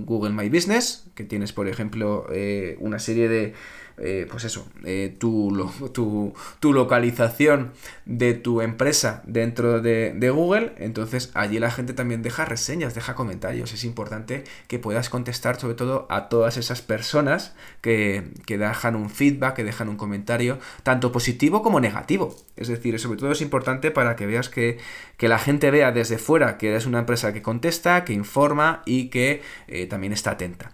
Google 0.04 0.34
My 0.34 0.50
Business, 0.50 1.06
que 1.14 1.24
tienes, 1.24 1.52
por 1.52 1.66
ejemplo, 1.68 2.26
eh, 2.30 2.76
una 2.80 2.98
serie 2.98 3.28
de 3.28 3.54
eh, 3.98 4.26
pues 4.28 4.44
eso, 4.44 4.66
eh, 4.84 5.14
tu, 5.18 6.32
tu, 6.60 6.72
localización 6.72 7.72
de 8.06 8.34
tu 8.34 8.60
empresa 8.60 9.22
dentro 9.26 9.80
de, 9.80 10.30
Google, 10.34 10.72
entonces 10.78 11.30
allí 11.34 11.58
la 11.58 11.70
gente 11.70 11.92
también 11.92 12.22
deja 12.22 12.44
reseñas, 12.44 12.94
deja 12.94 13.14
comentarios. 13.14 13.72
Es 13.72 13.84
importante 13.84 14.44
que 14.66 14.78
puedas 14.78 15.10
contestar 15.10 15.60
sobre 15.60 15.74
todo 15.74 16.06
a 16.10 16.28
todas 16.28 16.56
esas 16.56 16.82
personas 16.82 17.54
que, 17.82 18.24
dejan 18.46 18.96
un 18.96 19.10
feedback, 19.10 19.54
que 19.54 19.64
dejan 19.64 19.88
un 19.88 19.96
comentario, 19.96 20.58
tanto 20.82 21.12
positivo 21.12 21.62
como 21.62 21.78
negativo. 21.78 22.34
Es 22.56 22.68
decir, 22.68 22.98
sobre 22.98 23.18
todo 23.18 23.32
es 23.32 23.40
importante 23.42 23.90
para 23.90 24.16
que 24.16 24.26
veas 24.26 24.48
que, 24.48 24.78
la 25.20 25.38
gente 25.38 25.70
vea 25.70 25.90
desde 25.90 26.18
fuera 26.18 26.58
que 26.58 26.68
eres 26.68 26.84
una 26.84 26.98
empresa 26.98 27.32
que 27.32 27.40
contesta, 27.40 28.04
que 28.04 28.12
informa 28.12 28.82
y 28.84 29.08
que 29.08 29.40
eh, 29.68 29.86
también 29.86 30.12
está 30.12 30.32
atenta. 30.32 30.72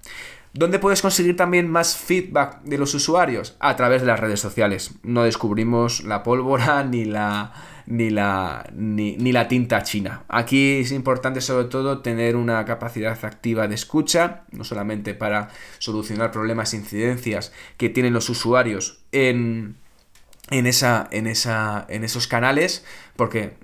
¿Dónde 0.52 0.80
puedes 0.80 1.00
conseguir 1.00 1.36
también 1.36 1.70
más 1.70 1.96
feedback 1.96 2.62
de 2.62 2.76
los 2.76 2.92
usuarios? 2.94 3.56
A 3.60 3.76
través 3.76 4.00
de 4.00 4.08
las 4.08 4.18
redes 4.18 4.40
sociales. 4.40 4.92
No 5.04 5.22
descubrimos 5.22 6.02
la 6.02 6.24
pólvora 6.24 6.82
ni 6.90 7.04
la, 7.04 7.52
ni 7.86 8.10
la, 8.10 8.68
ni, 8.74 9.16
ni 9.16 9.30
la 9.30 9.46
tinta 9.46 9.84
china. 9.84 10.24
Aquí 10.28 10.80
es 10.80 10.90
importante 10.90 11.40
sobre 11.40 11.66
todo 11.66 12.00
tener 12.00 12.34
una 12.34 12.64
capacidad 12.64 13.16
activa 13.24 13.68
de 13.68 13.76
escucha, 13.76 14.42
no 14.50 14.64
solamente 14.64 15.14
para 15.14 15.50
solucionar 15.78 16.32
problemas 16.32 16.74
e 16.74 16.78
incidencias 16.78 17.52
que 17.76 17.88
tienen 17.88 18.12
los 18.12 18.28
usuarios 18.28 19.04
en, 19.12 19.76
en, 20.50 20.66
esa, 20.66 21.06
en, 21.12 21.28
esa, 21.28 21.86
en 21.88 22.02
esos 22.02 22.26
canales, 22.26 22.84
porque 23.14 23.54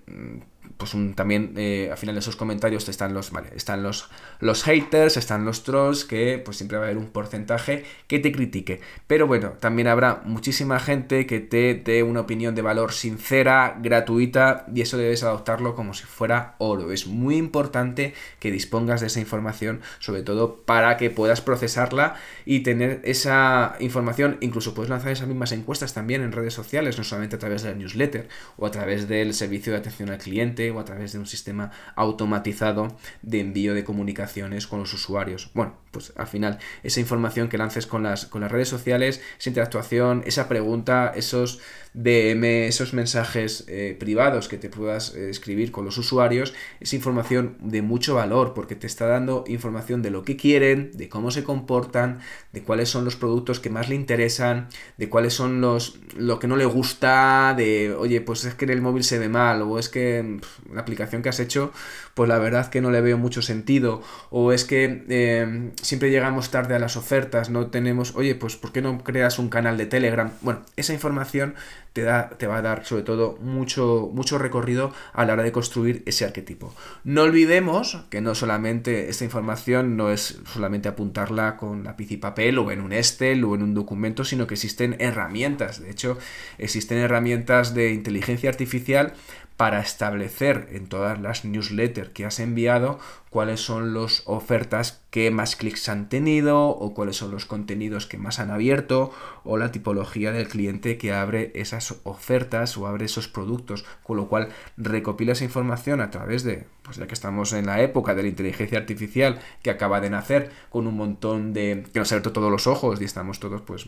pues 0.77 0.93
también 1.15 1.55
eh, 1.57 1.89
al 1.91 1.99
final 1.99 2.15
de 2.15 2.21
esos 2.21 2.37
comentarios 2.37 2.89
están 2.89 3.15
los, 3.15 3.31
vale, 3.31 3.49
están 3.55 3.83
los, 3.83 4.09
los 4.41 4.63
haters, 4.65 5.17
están 5.17 5.45
los 5.45 5.63
trolls, 5.63 6.05
que 6.05 6.41
pues 6.45 6.57
siempre 6.57 6.79
va 6.79 6.85
a 6.85 6.87
haber 6.87 6.99
un 6.99 7.09
porcentaje 7.09 7.85
que 8.07 8.19
te 8.19 8.33
critique. 8.33 8.81
Pero 9.07 9.27
bueno, 9.27 9.55
también 9.61 9.89
habrá 9.89 10.23
muchísima 10.25 10.79
gente 10.79 11.27
que 11.27 11.41
te 11.41 11.75
dé 11.75 12.03
una 12.03 12.21
opinión 12.21 12.55
de 12.55 12.63
valor 12.63 12.93
sincera, 12.93 13.77
gratuita, 13.81 14.67
y 14.75 14.83
eso 14.83 14.99
debes 14.99 15.23
adoptarlo 15.23 15.75
como 15.75 15.95
si 15.95 16.05
fuera 16.05 16.57
oro. 16.59 16.93
Es 16.93 17.07
muy 17.07 17.37
importante 17.37 18.15
que 18.39 18.51
dispongas 18.51 19.01
de 19.01 19.07
esa 19.07 19.21
información, 19.21 19.81
sobre 19.99 20.23
todo 20.23 20.57
para 20.63 20.97
que 20.97 21.11
puedas 21.11 21.41
procesarla 21.41 22.17
y 22.45 22.61
tener 22.61 23.01
esa 23.05 23.77
información, 23.81 24.39
incluso 24.41 24.75
puedes 24.75 24.91
lanzar 24.91 25.13
esas 25.13 25.29
mismas 25.29 25.53
encuestas 25.53 25.95
también 25.95 26.23
en 26.23 26.33
redes 26.33 26.55
sociales, 26.55 26.99
no 26.99 27.05
solamente 27.05 27.37
a 27.37 27.39
través 27.39 27.63
de 27.63 27.71
la 27.71 27.77
newsletter 27.77 28.29
o 28.57 28.67
a 28.67 28.71
través 28.71 29.09
del 29.09 29.35
servicio 29.35 29.73
de 29.73 29.79
atención 29.79 30.11
al 30.11 30.19
cliente 30.19 30.66
o 30.71 30.81
a 30.81 30.85
través 30.85 31.13
de 31.13 31.19
un 31.19 31.27
sistema 31.27 31.71
automatizado 31.95 32.97
de 33.23 33.41
envío 33.41 33.75
de 33.75 33.85
comunicaciones 33.85 34.67
con 34.67 34.81
los 34.81 34.93
usuarios. 34.93 35.51
Bueno, 35.55 35.77
pues 35.91 36.13
al 36.17 36.27
final 36.27 36.59
esa 36.83 37.01
información 37.01 37.49
que 37.49 37.59
lances 37.59 37.87
con 37.87 38.03
las, 38.03 38.27
con 38.27 38.41
las 38.41 38.53
redes 38.53 38.69
sociales, 38.69 39.21
esa 39.39 39.51
interactuación, 39.51 40.23
esa 40.27 40.49
pregunta, 40.49 41.13
esos 41.15 41.61
DM, 41.97 42.67
esos 42.67 42.93
mensajes 42.93 43.65
eh, 43.69 43.97
privados 43.99 44.49
que 44.49 44.59
te 44.59 44.69
puedas 44.69 45.15
eh, 45.15 45.31
escribir 45.31 45.73
con 45.73 45.87
los 45.87 45.97
usuarios, 45.97 46.53
es 46.79 46.93
información 46.93 47.57
de 47.61 47.81
mucho 47.81 48.15
valor 48.15 48.53
porque 48.53 48.77
te 48.77 48.87
está 48.87 49.07
dando 49.07 49.45
información 49.47 50.03
de 50.03 50.11
lo 50.11 50.23
que 50.23 50.37
quieren, 50.37 50.91
de 50.93 51.09
cómo 51.09 51.31
se 51.31 51.43
comportan, 51.43 52.21
de 52.53 52.63
cuáles 52.63 52.91
son 52.91 53.07
los 53.07 53.17
productos 53.17 53.61
que 53.61 53.71
más 53.71 53.89
le 53.89 53.95
interesan, 53.95 54.69
de 54.99 55.09
cuáles 55.09 55.33
son 55.33 55.63
los 55.63 55.99
lo 56.19 56.39
que 56.39 56.47
no 56.47 56.57
le 56.57 56.67
gusta, 56.67 57.55
de 57.57 57.95
oye, 57.95 58.21
pues 58.21 58.45
es 58.45 58.55
que 58.55 58.67
en 58.67 58.73
el 58.73 58.83
móvil 58.83 59.03
se 59.03 59.19
ve 59.19 59.31
mal, 59.31 59.63
o 59.63 59.79
es 59.79 59.89
que 59.89 60.39
la 60.71 60.83
aplicación 60.83 61.23
que 61.23 61.31
has 61.31 61.41
hecho, 61.41 61.73
pues 62.13 62.29
la 62.29 62.39
verdad 62.39 62.69
que 62.69 62.83
no 62.83 62.91
le 62.91 63.01
veo 63.01 63.17
mucho 63.17 63.41
sentido, 63.41 64.03
o 64.29 64.53
es 64.53 64.67
que 64.67 65.05
eh, 65.09 65.71
siempre 65.81 66.11
llegamos 66.11 66.51
tarde 66.51 66.75
a 66.75 66.79
las 66.79 66.99
ofertas, 66.99 67.49
no 67.49 67.69
tenemos, 67.69 68.15
oye, 68.17 68.35
pues 68.35 68.57
¿por 68.57 68.73
qué 68.73 68.83
no 68.83 69.03
creas 69.03 69.39
un 69.39 69.49
canal 69.49 69.79
de 69.79 69.87
Telegram? 69.87 70.31
Bueno, 70.43 70.61
esa 70.77 70.93
información 70.93 71.55
te, 71.97 72.03
da, 72.03 72.29
te 72.29 72.47
va 72.47 72.59
a 72.59 72.63
dar 72.63 72.85
sobre 72.85 73.05
todo 73.05 73.39
mucho, 73.41 74.11
mucho 74.13 74.37
recorrido 74.37 74.93
a 75.15 75.25
la 75.25 75.33
hora 75.33 75.43
de 75.43 75.51
construir 75.51 76.03
ese 76.05 76.27
arquetipo. 76.27 76.75
No 77.05 77.23
olvidemos 77.23 78.05
que 78.11 78.21
no 78.21 78.35
solamente 78.35 79.09
esta 79.09 79.25
información 79.25 79.97
no 79.97 80.11
es 80.11 80.39
solamente 80.53 80.91
apuntarla 80.91 81.57
con 81.57 81.85
lápiz 81.85 82.11
y 82.11 82.19
papel 82.19 82.59
o 82.59 82.71
en 82.71 82.83
un 82.83 82.93
Excel 82.93 83.43
o 83.45 83.55
en 83.55 83.63
un 83.63 83.73
documento, 83.73 84.27
sino 84.27 84.47
que 84.47 84.53
existen 84.53 84.97
herramientas. 84.99 85.81
De 85.81 85.91
hecho, 85.91 86.19
existen 86.59 86.99
herramientas 86.99 87.73
de 87.73 87.95
inteligencia 87.95 88.51
artificial 88.51 89.15
para 89.57 89.81
establecer 89.81 90.69
en 90.73 90.89
todas 90.89 91.19
las 91.19 91.47
newsletters 91.47 92.11
que 92.11 92.27
has 92.27 92.41
enviado 92.41 92.99
cuáles 93.37 93.61
son 93.61 93.93
las 93.93 94.23
ofertas 94.25 95.03
que 95.11 95.31
más 95.31 95.57
clics 95.57 95.91
han 95.91 96.09
tenido 96.09 96.69
o 96.69 96.95
cuáles 96.95 97.17
son 97.17 97.31
los 97.31 97.45
contenidos 97.45 98.07
que 98.07 98.17
más 98.17 98.39
han 98.39 98.51
abierto 98.51 99.13
o 99.45 99.59
la 99.59 99.73
tipología 99.73 100.33
del 100.33 100.49
cliente 100.49 100.97
que 100.97 101.13
abre 101.13 101.53
esas 101.55 101.97
ofertas 102.05 102.79
o 102.79 102.87
abre 102.87 103.05
esos 103.05 103.29
productos, 103.29 103.85
con 104.03 104.17
lo 104.17 104.29
cual 104.29 104.49
recopila 104.79 105.33
esa 105.33 105.45
información 105.45 106.01
a 106.01 106.11
través 106.11 106.45
de, 106.45 106.65
pues 106.83 106.97
ya 106.97 107.07
que 107.07 107.13
estamos 107.13 107.53
en 107.53 107.67
la 107.67 107.83
época 107.83 108.15
de 108.15 108.23
la 108.23 108.29
inteligencia 108.29 108.79
artificial 108.79 109.39
que 109.63 109.71
acaba 109.71 110.01
de 110.01 110.09
nacer 110.09 110.51
con 110.71 110.87
un 110.87 110.97
montón 110.97 111.53
de 111.53 111.85
que 111.93 111.99
nos 111.99 112.11
ha 112.11 112.15
abierto 112.15 112.33
todos 112.33 112.51
los 112.51 112.67
ojos 112.67 113.01
y 113.03 113.05
estamos 113.05 113.39
todos 113.39 113.61
pues 113.61 113.87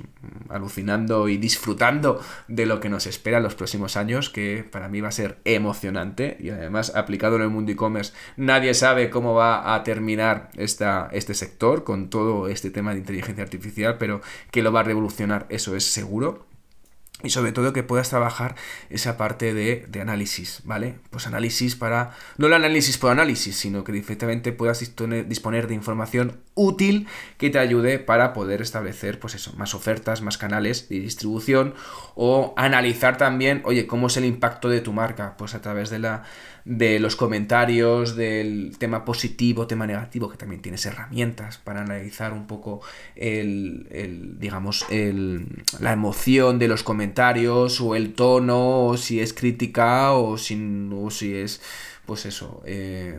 alucinando 0.51 1.29
y 1.29 1.39
disfrutando 1.39 2.21
de 2.49 2.67
lo 2.67 2.81
que 2.81 2.91
nos 2.91 3.07
espera 3.07 3.39
en 3.39 3.45
los 3.45 3.55
próximos 3.55 3.97
años 3.97 4.29
que 4.29 4.63
para 4.71 4.89
mí 4.89 5.01
va 5.01 5.09
a 5.09 5.13
ser 5.13 5.39
emocionante 5.45 6.37
y 6.39 6.51
además 6.51 6.95
aplicado 6.95 7.37
en 7.37 7.43
el 7.43 7.49
mundo 7.49 7.73
e-commerce 7.73 8.13
nadie 8.37 8.75
sabe 8.75 9.09
cómo 9.09 9.35
va 9.35 9.38
a 9.43 9.83
terminar 9.85 10.51
esta, 10.57 11.09
este 11.13 11.35
sector 11.35 11.85
con 11.85 12.11
todo 12.11 12.49
este 12.49 12.71
tema 12.71 12.93
de 12.93 12.99
inteligencia 12.99 13.45
artificial, 13.45 13.97
pero 13.99 14.21
que 14.51 14.63
lo 14.63 14.73
va 14.73 14.81
a 14.81 14.85
revolucionar, 14.85 15.47
eso 15.49 15.77
es 15.77 15.85
seguro 15.85 16.49
y 17.25 17.31
sobre 17.31 17.51
todo 17.51 17.73
que 17.73 17.83
puedas 17.83 18.11
trabajar 18.11 18.55
esa 18.91 19.17
parte 19.17 19.53
de, 19.53 19.89
análisis, 20.01 20.61
¿vale? 20.65 21.01
Pues 21.11 21.27
análisis 21.27 21.75
para, 21.75 22.15
no 22.37 22.47
el 22.47 22.53
análisis 22.53 22.97
por 22.97 23.11
análisis, 23.11 23.57
sino 23.57 23.83
que 23.83 23.91
directamente 23.91 24.53
puedas 24.53 24.79
disponer 24.79 25.67
de 25.67 25.75
información 25.75 26.41
útil 26.55 27.09
que 27.37 27.51
te 27.51 27.59
ayude 27.59 27.99
para 27.99 28.33
poder 28.33 28.63
establecer, 28.63 29.19
pues 29.19 29.35
eso, 29.35 29.53
más 29.57 29.75
ofertas, 29.75 30.23
más 30.23 30.39
canales 30.39 30.89
de 30.89 31.01
distribución 31.01 31.75
o 32.15 32.55
analizar 32.57 33.17
también, 33.19 33.63
oye, 33.65 33.89
cómo 33.89 34.07
es 34.07 34.17
el 34.17 34.25
impacto 34.25 34.69
de 34.69 34.81
tu 34.81 34.93
marca, 34.93 35.37
pues 35.37 35.57
a 35.57 35.61
través 35.61 35.91
de 35.91 35.99
la 35.99 36.23
de 36.69 37.01
los 37.01 37.17
comentarios, 37.17 38.15
del 38.15 38.77
tema 38.77 39.07
positivo, 39.07 39.67
tema 39.67 39.87
negativo, 39.87 40.29
que 40.29 40.37
también 40.37 40.61
tienes 40.61 40.85
herramientas 40.85 41.57
para 41.57 41.81
analizar 41.81 42.35
un 42.35 42.47
poco 42.47 42.83
el, 43.17 44.37
digamos, 44.39 44.85
el, 44.91 45.47
la 45.81 45.95
emoción 45.95 46.59
de 46.59 46.69
los 46.69 46.83
comentarios 46.83 47.81
o 47.81 47.97
el 47.97 48.13
tono, 48.13 48.85
o 48.85 48.99
si 48.99 49.19
es 49.19 49.33
crítica 49.33 50.13
o 50.13 50.37
si, 50.37 50.91
o 50.93 51.11
si 51.11 51.35
es 51.35 51.63
pues 52.09 52.25
eso, 52.25 52.63
eh, 52.65 53.19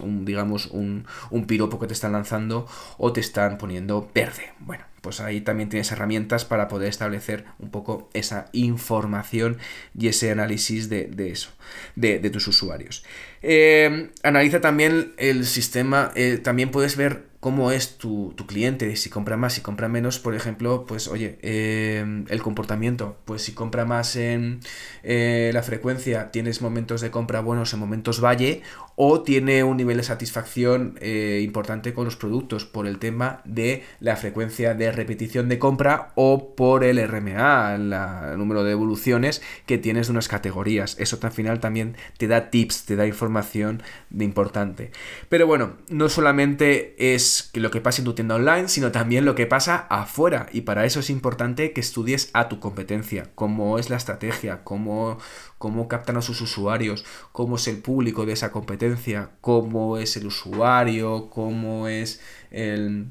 digamos, 0.00 0.66
un, 0.66 1.04
un 1.30 1.46
piropo 1.48 1.80
que 1.80 1.88
te 1.88 1.94
están 1.94 2.12
lanzando 2.12 2.64
o 2.96 3.12
te 3.12 3.18
están 3.18 3.58
poniendo 3.58 4.08
verde. 4.14 4.52
Bueno, 4.60 4.84
pues 5.00 5.18
ahí 5.18 5.40
también 5.40 5.68
tienes 5.68 5.90
herramientas 5.90 6.44
para 6.44 6.68
poder 6.68 6.88
establecer 6.88 7.44
un 7.58 7.72
poco 7.72 8.08
esa 8.14 8.46
información 8.52 9.58
y 9.98 10.06
ese 10.06 10.30
análisis 10.30 10.88
de, 10.88 11.10
eso, 11.28 11.50
de, 11.96 12.20
tus 12.30 12.46
usuarios. 12.46 13.04
Eh, 13.42 14.12
analiza 14.22 14.60
también 14.60 15.12
el 15.16 15.44
sistema, 15.44 16.12
eh, 16.14 16.38
también 16.38 16.70
puedes 16.70 16.96
ver 16.96 17.29
cómo 17.40 17.72
es 17.72 17.96
tu, 17.96 18.34
cliente, 18.46 18.94
si 18.96 19.08
compra 19.08 19.36
más, 19.38 19.54
si 19.54 19.62
compra 19.62 19.88
menos, 19.88 20.18
por 20.18 20.34
ejemplo, 20.34 20.84
pues 20.86 21.08
oye, 21.08 21.38
eh, 21.42 22.24
el 22.28 22.42
comportamiento, 22.42 23.16
pues 23.24 23.42
si 23.42 23.52
compra 23.52 23.86
más 23.86 24.14
en 24.16 24.60
eh, 25.02 25.50
la 25.54 25.62
frecuencia, 25.62 26.30
tienes 26.30 26.60
momentos 26.60 27.00
de 27.00 27.10
compra 27.10 27.40
buenos 27.40 27.72
en 27.72 27.80
momentos 27.80 28.22
valle, 28.22 28.62
o 29.02 29.22
tiene 29.22 29.64
un 29.64 29.78
nivel 29.78 29.96
de 29.96 30.02
satisfacción 30.02 30.98
eh, 31.00 31.40
importante 31.42 31.94
con 31.94 32.04
los 32.04 32.16
productos 32.16 32.66
por 32.66 32.86
el 32.86 32.98
tema 32.98 33.40
de 33.46 33.82
la 33.98 34.14
frecuencia 34.14 34.74
de 34.74 34.92
repetición 34.92 35.48
de 35.48 35.58
compra 35.58 36.12
o 36.16 36.54
por 36.54 36.84
el 36.84 37.02
RMA, 37.08 37.76
el 37.76 38.38
número 38.38 38.62
de 38.62 38.72
evoluciones 38.72 39.40
que 39.64 39.78
tienes 39.78 40.08
de 40.08 40.10
unas 40.10 40.28
categorías. 40.28 40.96
Eso 40.98 41.18
al 41.22 41.32
final 41.32 41.60
también 41.60 41.96
te 42.18 42.28
da 42.28 42.50
tips, 42.50 42.84
te 42.84 42.96
da 42.96 43.06
información 43.06 43.82
de 44.10 44.26
importante. 44.26 44.90
Pero 45.30 45.46
bueno, 45.46 45.78
no 45.88 46.10
solamente 46.10 47.14
es 47.14 47.52
lo 47.54 47.70
que 47.70 47.80
pasa 47.80 48.02
en 48.02 48.04
tu 48.04 48.12
tienda 48.12 48.34
online, 48.34 48.68
sino 48.68 48.92
también 48.92 49.24
lo 49.24 49.34
que 49.34 49.46
pasa 49.46 49.86
afuera. 49.88 50.46
Y 50.52 50.60
para 50.60 50.84
eso 50.84 51.00
es 51.00 51.08
importante 51.08 51.72
que 51.72 51.80
estudies 51.80 52.28
a 52.34 52.50
tu 52.50 52.60
competencia, 52.60 53.30
cómo 53.34 53.78
es 53.78 53.88
la 53.88 53.96
estrategia, 53.96 54.62
cómo, 54.62 55.16
cómo 55.60 55.88
captan 55.88 56.16
a 56.16 56.22
sus 56.22 56.40
usuarios, 56.40 57.04
cómo 57.32 57.56
es 57.56 57.68
el 57.68 57.82
público 57.82 58.24
de 58.24 58.32
esa 58.32 58.50
competencia, 58.50 59.32
cómo 59.42 59.98
es 59.98 60.16
el 60.16 60.26
usuario, 60.26 61.28
cómo 61.28 61.86
es 61.86 62.22
el 62.50 63.08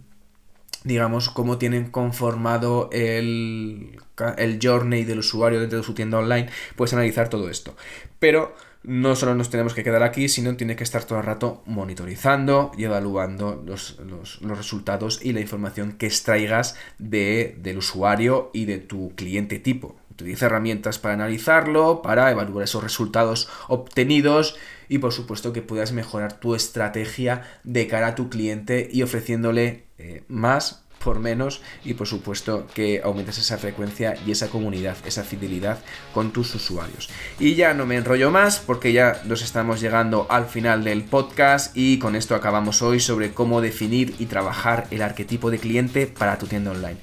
digamos, 0.84 1.30
cómo 1.30 1.60
tienen 1.60 1.92
conformado 1.92 2.90
el, 2.92 4.00
el 4.38 4.60
journey 4.60 5.04
del 5.04 5.20
usuario 5.20 5.60
dentro 5.60 5.78
de 5.78 5.84
su 5.84 5.94
tienda 5.94 6.18
online, 6.18 6.50
puedes 6.76 6.94
analizar 6.94 7.30
todo 7.30 7.52
esto. 7.52 7.76
Pero 8.18 8.56
no 8.82 9.16
solo 9.16 9.36
nos 9.36 9.52
tenemos 9.52 9.76
que 9.76 9.84
quedar 9.84 10.02
aquí, 10.02 10.28
sino 10.28 10.56
tiene 10.56 10.76
que 10.76 10.84
estar 10.84 11.04
todo 11.04 11.20
el 11.20 11.26
rato 11.26 11.62
monitorizando 11.68 12.72
y 12.76 12.86
evaluando 12.86 13.62
los, 13.64 14.00
resultados 14.42 15.20
y 15.24 15.34
la 15.34 15.42
información 15.42 15.92
que 15.92 16.08
extraigas 16.08 16.78
de, 16.98 17.60
del 17.62 17.78
usuario 17.78 18.50
y 18.54 18.66
de 18.66 18.80
tu 18.80 19.14
cliente 19.16 19.60
tipo. 19.60 20.00
Utiliza 20.20 20.48
herramientas 20.48 21.00
para 21.00 21.14
analizarlo, 21.14 22.02
para 22.02 22.30
evaluar 22.30 22.66
esos 22.66 22.84
resultados 22.84 23.48
obtenidos 23.70 24.58
y 24.90 24.98
por 24.98 25.14
supuesto 25.14 25.54
que 25.54 25.62
puedas 25.62 25.94
mejorar 25.94 26.34
tu 26.40 26.56
estrategia 26.56 27.44
de 27.64 27.88
cara 27.88 28.08
a 28.08 28.16
tu 28.16 28.30
cliente 28.30 28.90
y 28.92 29.02
ofreciéndole 29.02 29.86
eh, 29.98 30.24
más 30.28 30.84
por 31.02 31.20
menos 31.20 31.62
y 31.86 31.94
por 31.94 32.08
supuesto 32.08 32.68
que 32.74 33.02
aumentes 33.02 33.38
esa 33.38 33.58
frecuencia 33.58 34.16
y 34.26 34.32
esa 34.32 34.50
comunidad, 34.50 34.98
esa 35.06 35.24
fidelidad 35.24 35.80
con 36.14 36.32
tus 36.32 36.54
usuarios. 36.54 37.10
Y 37.40 37.56
ya 37.56 37.74
no 37.74 37.86
me 37.86 37.96
enrollo 37.96 38.30
más 38.32 38.60
porque 38.60 38.92
ya 38.92 39.22
nos 39.26 39.42
estamos 39.42 39.80
llegando 39.80 40.28
al 40.30 40.48
final 40.48 40.84
del 40.84 41.04
podcast 41.04 41.76
y 41.78 42.00
con 42.00 42.18
esto 42.18 42.36
acabamos 42.36 42.82
hoy 42.82 43.00
sobre 43.00 43.32
cómo 43.32 43.62
definir 43.62 44.16
y 44.20 44.26
trabajar 44.26 44.88
el 44.92 45.02
arquetipo 45.02 45.50
de 45.50 45.60
cliente 45.60 46.08
para 46.08 46.38
tu 46.38 46.48
tienda 46.48 46.72
online. 46.72 46.98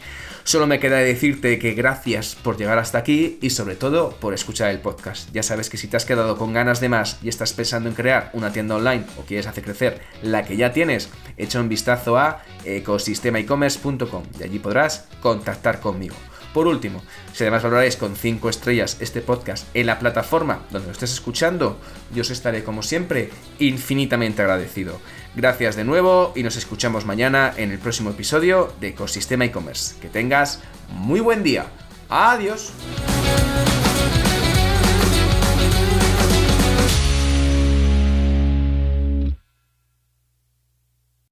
Solo 0.47 0.69
me 0.69 0.79
queda 0.79 0.99
decirte 0.99 1.59
que 1.59 1.75
gracias 1.75 2.37
por 2.37 2.57
llegar 2.57 2.79
hasta 2.79 2.99
aquí 2.99 3.37
y 3.43 3.51
sobre 3.51 3.75
todo 3.75 4.11
por 4.11 4.33
escuchar 4.33 4.71
el 4.71 4.79
podcast. 4.79 5.29
Ya 5.33 5.43
sabes 5.43 5.69
que 5.69 5.77
si 5.77 5.89
te 5.89 5.97
has 5.97 6.05
quedado 6.05 6.37
con 6.37 6.53
ganas 6.53 6.79
de 6.79 6.89
más 6.89 7.19
y 7.21 7.29
estás 7.29 7.53
pensando 7.53 7.89
en 7.89 7.97
crear 7.97 8.31
una 8.33 8.53
tienda 8.53 8.77
online 8.77 9.07
o 9.19 9.23
quieres 9.23 9.49
hacer 9.49 9.65
crecer 9.65 10.01
la 10.23 10.45
que 10.45 10.57
ya 10.57 10.73
tienes, 10.73 11.11
echa 11.37 11.61
un 11.61 11.69
vistazo 11.69 12.17
a 12.17 12.45
ecosistemaecommerce.com 12.65 14.23
y 14.39 14.45
allí 14.45 14.61
podrás 14.61 15.09
contactar 15.21 15.81
conmigo. 15.81 16.15
Por 16.55 16.69
último, 16.69 17.03
si 17.35 17.43
además 17.43 17.65
valoráis 17.65 17.97
con 17.97 18.15
5 18.17 18.49
estrellas 18.49 18.99
este 19.01 19.23
podcast 19.23 19.67
en 19.75 19.87
la 19.87 19.99
plataforma 19.99 20.65
donde 20.71 20.87
lo 20.87 20.93
estés 20.93 21.13
escuchando, 21.13 21.79
yo 22.15 22.23
os 22.23 22.31
estaré 22.31 22.63
como 22.65 22.83
siempre 22.83 23.31
infinitamente 23.59 24.43
agradecido. 24.43 25.01
Gracias 25.37 25.77
de 25.77 25.85
nuevo 25.85 26.33
y 26.35 26.43
nos 26.43 26.57
escuchamos 26.57 27.05
mañana 27.05 27.53
en 27.59 27.71
el 27.71 27.79
próximo 27.79 28.09
episodio 28.09 28.73
de 28.81 28.89
Ecosistema 28.89 29.45
e-commerce. 29.45 29.95
Que 30.01 30.09
tengas 30.09 30.63
muy 30.89 31.21
buen 31.21 31.43
día. 31.43 31.67
Adiós. 32.09 32.73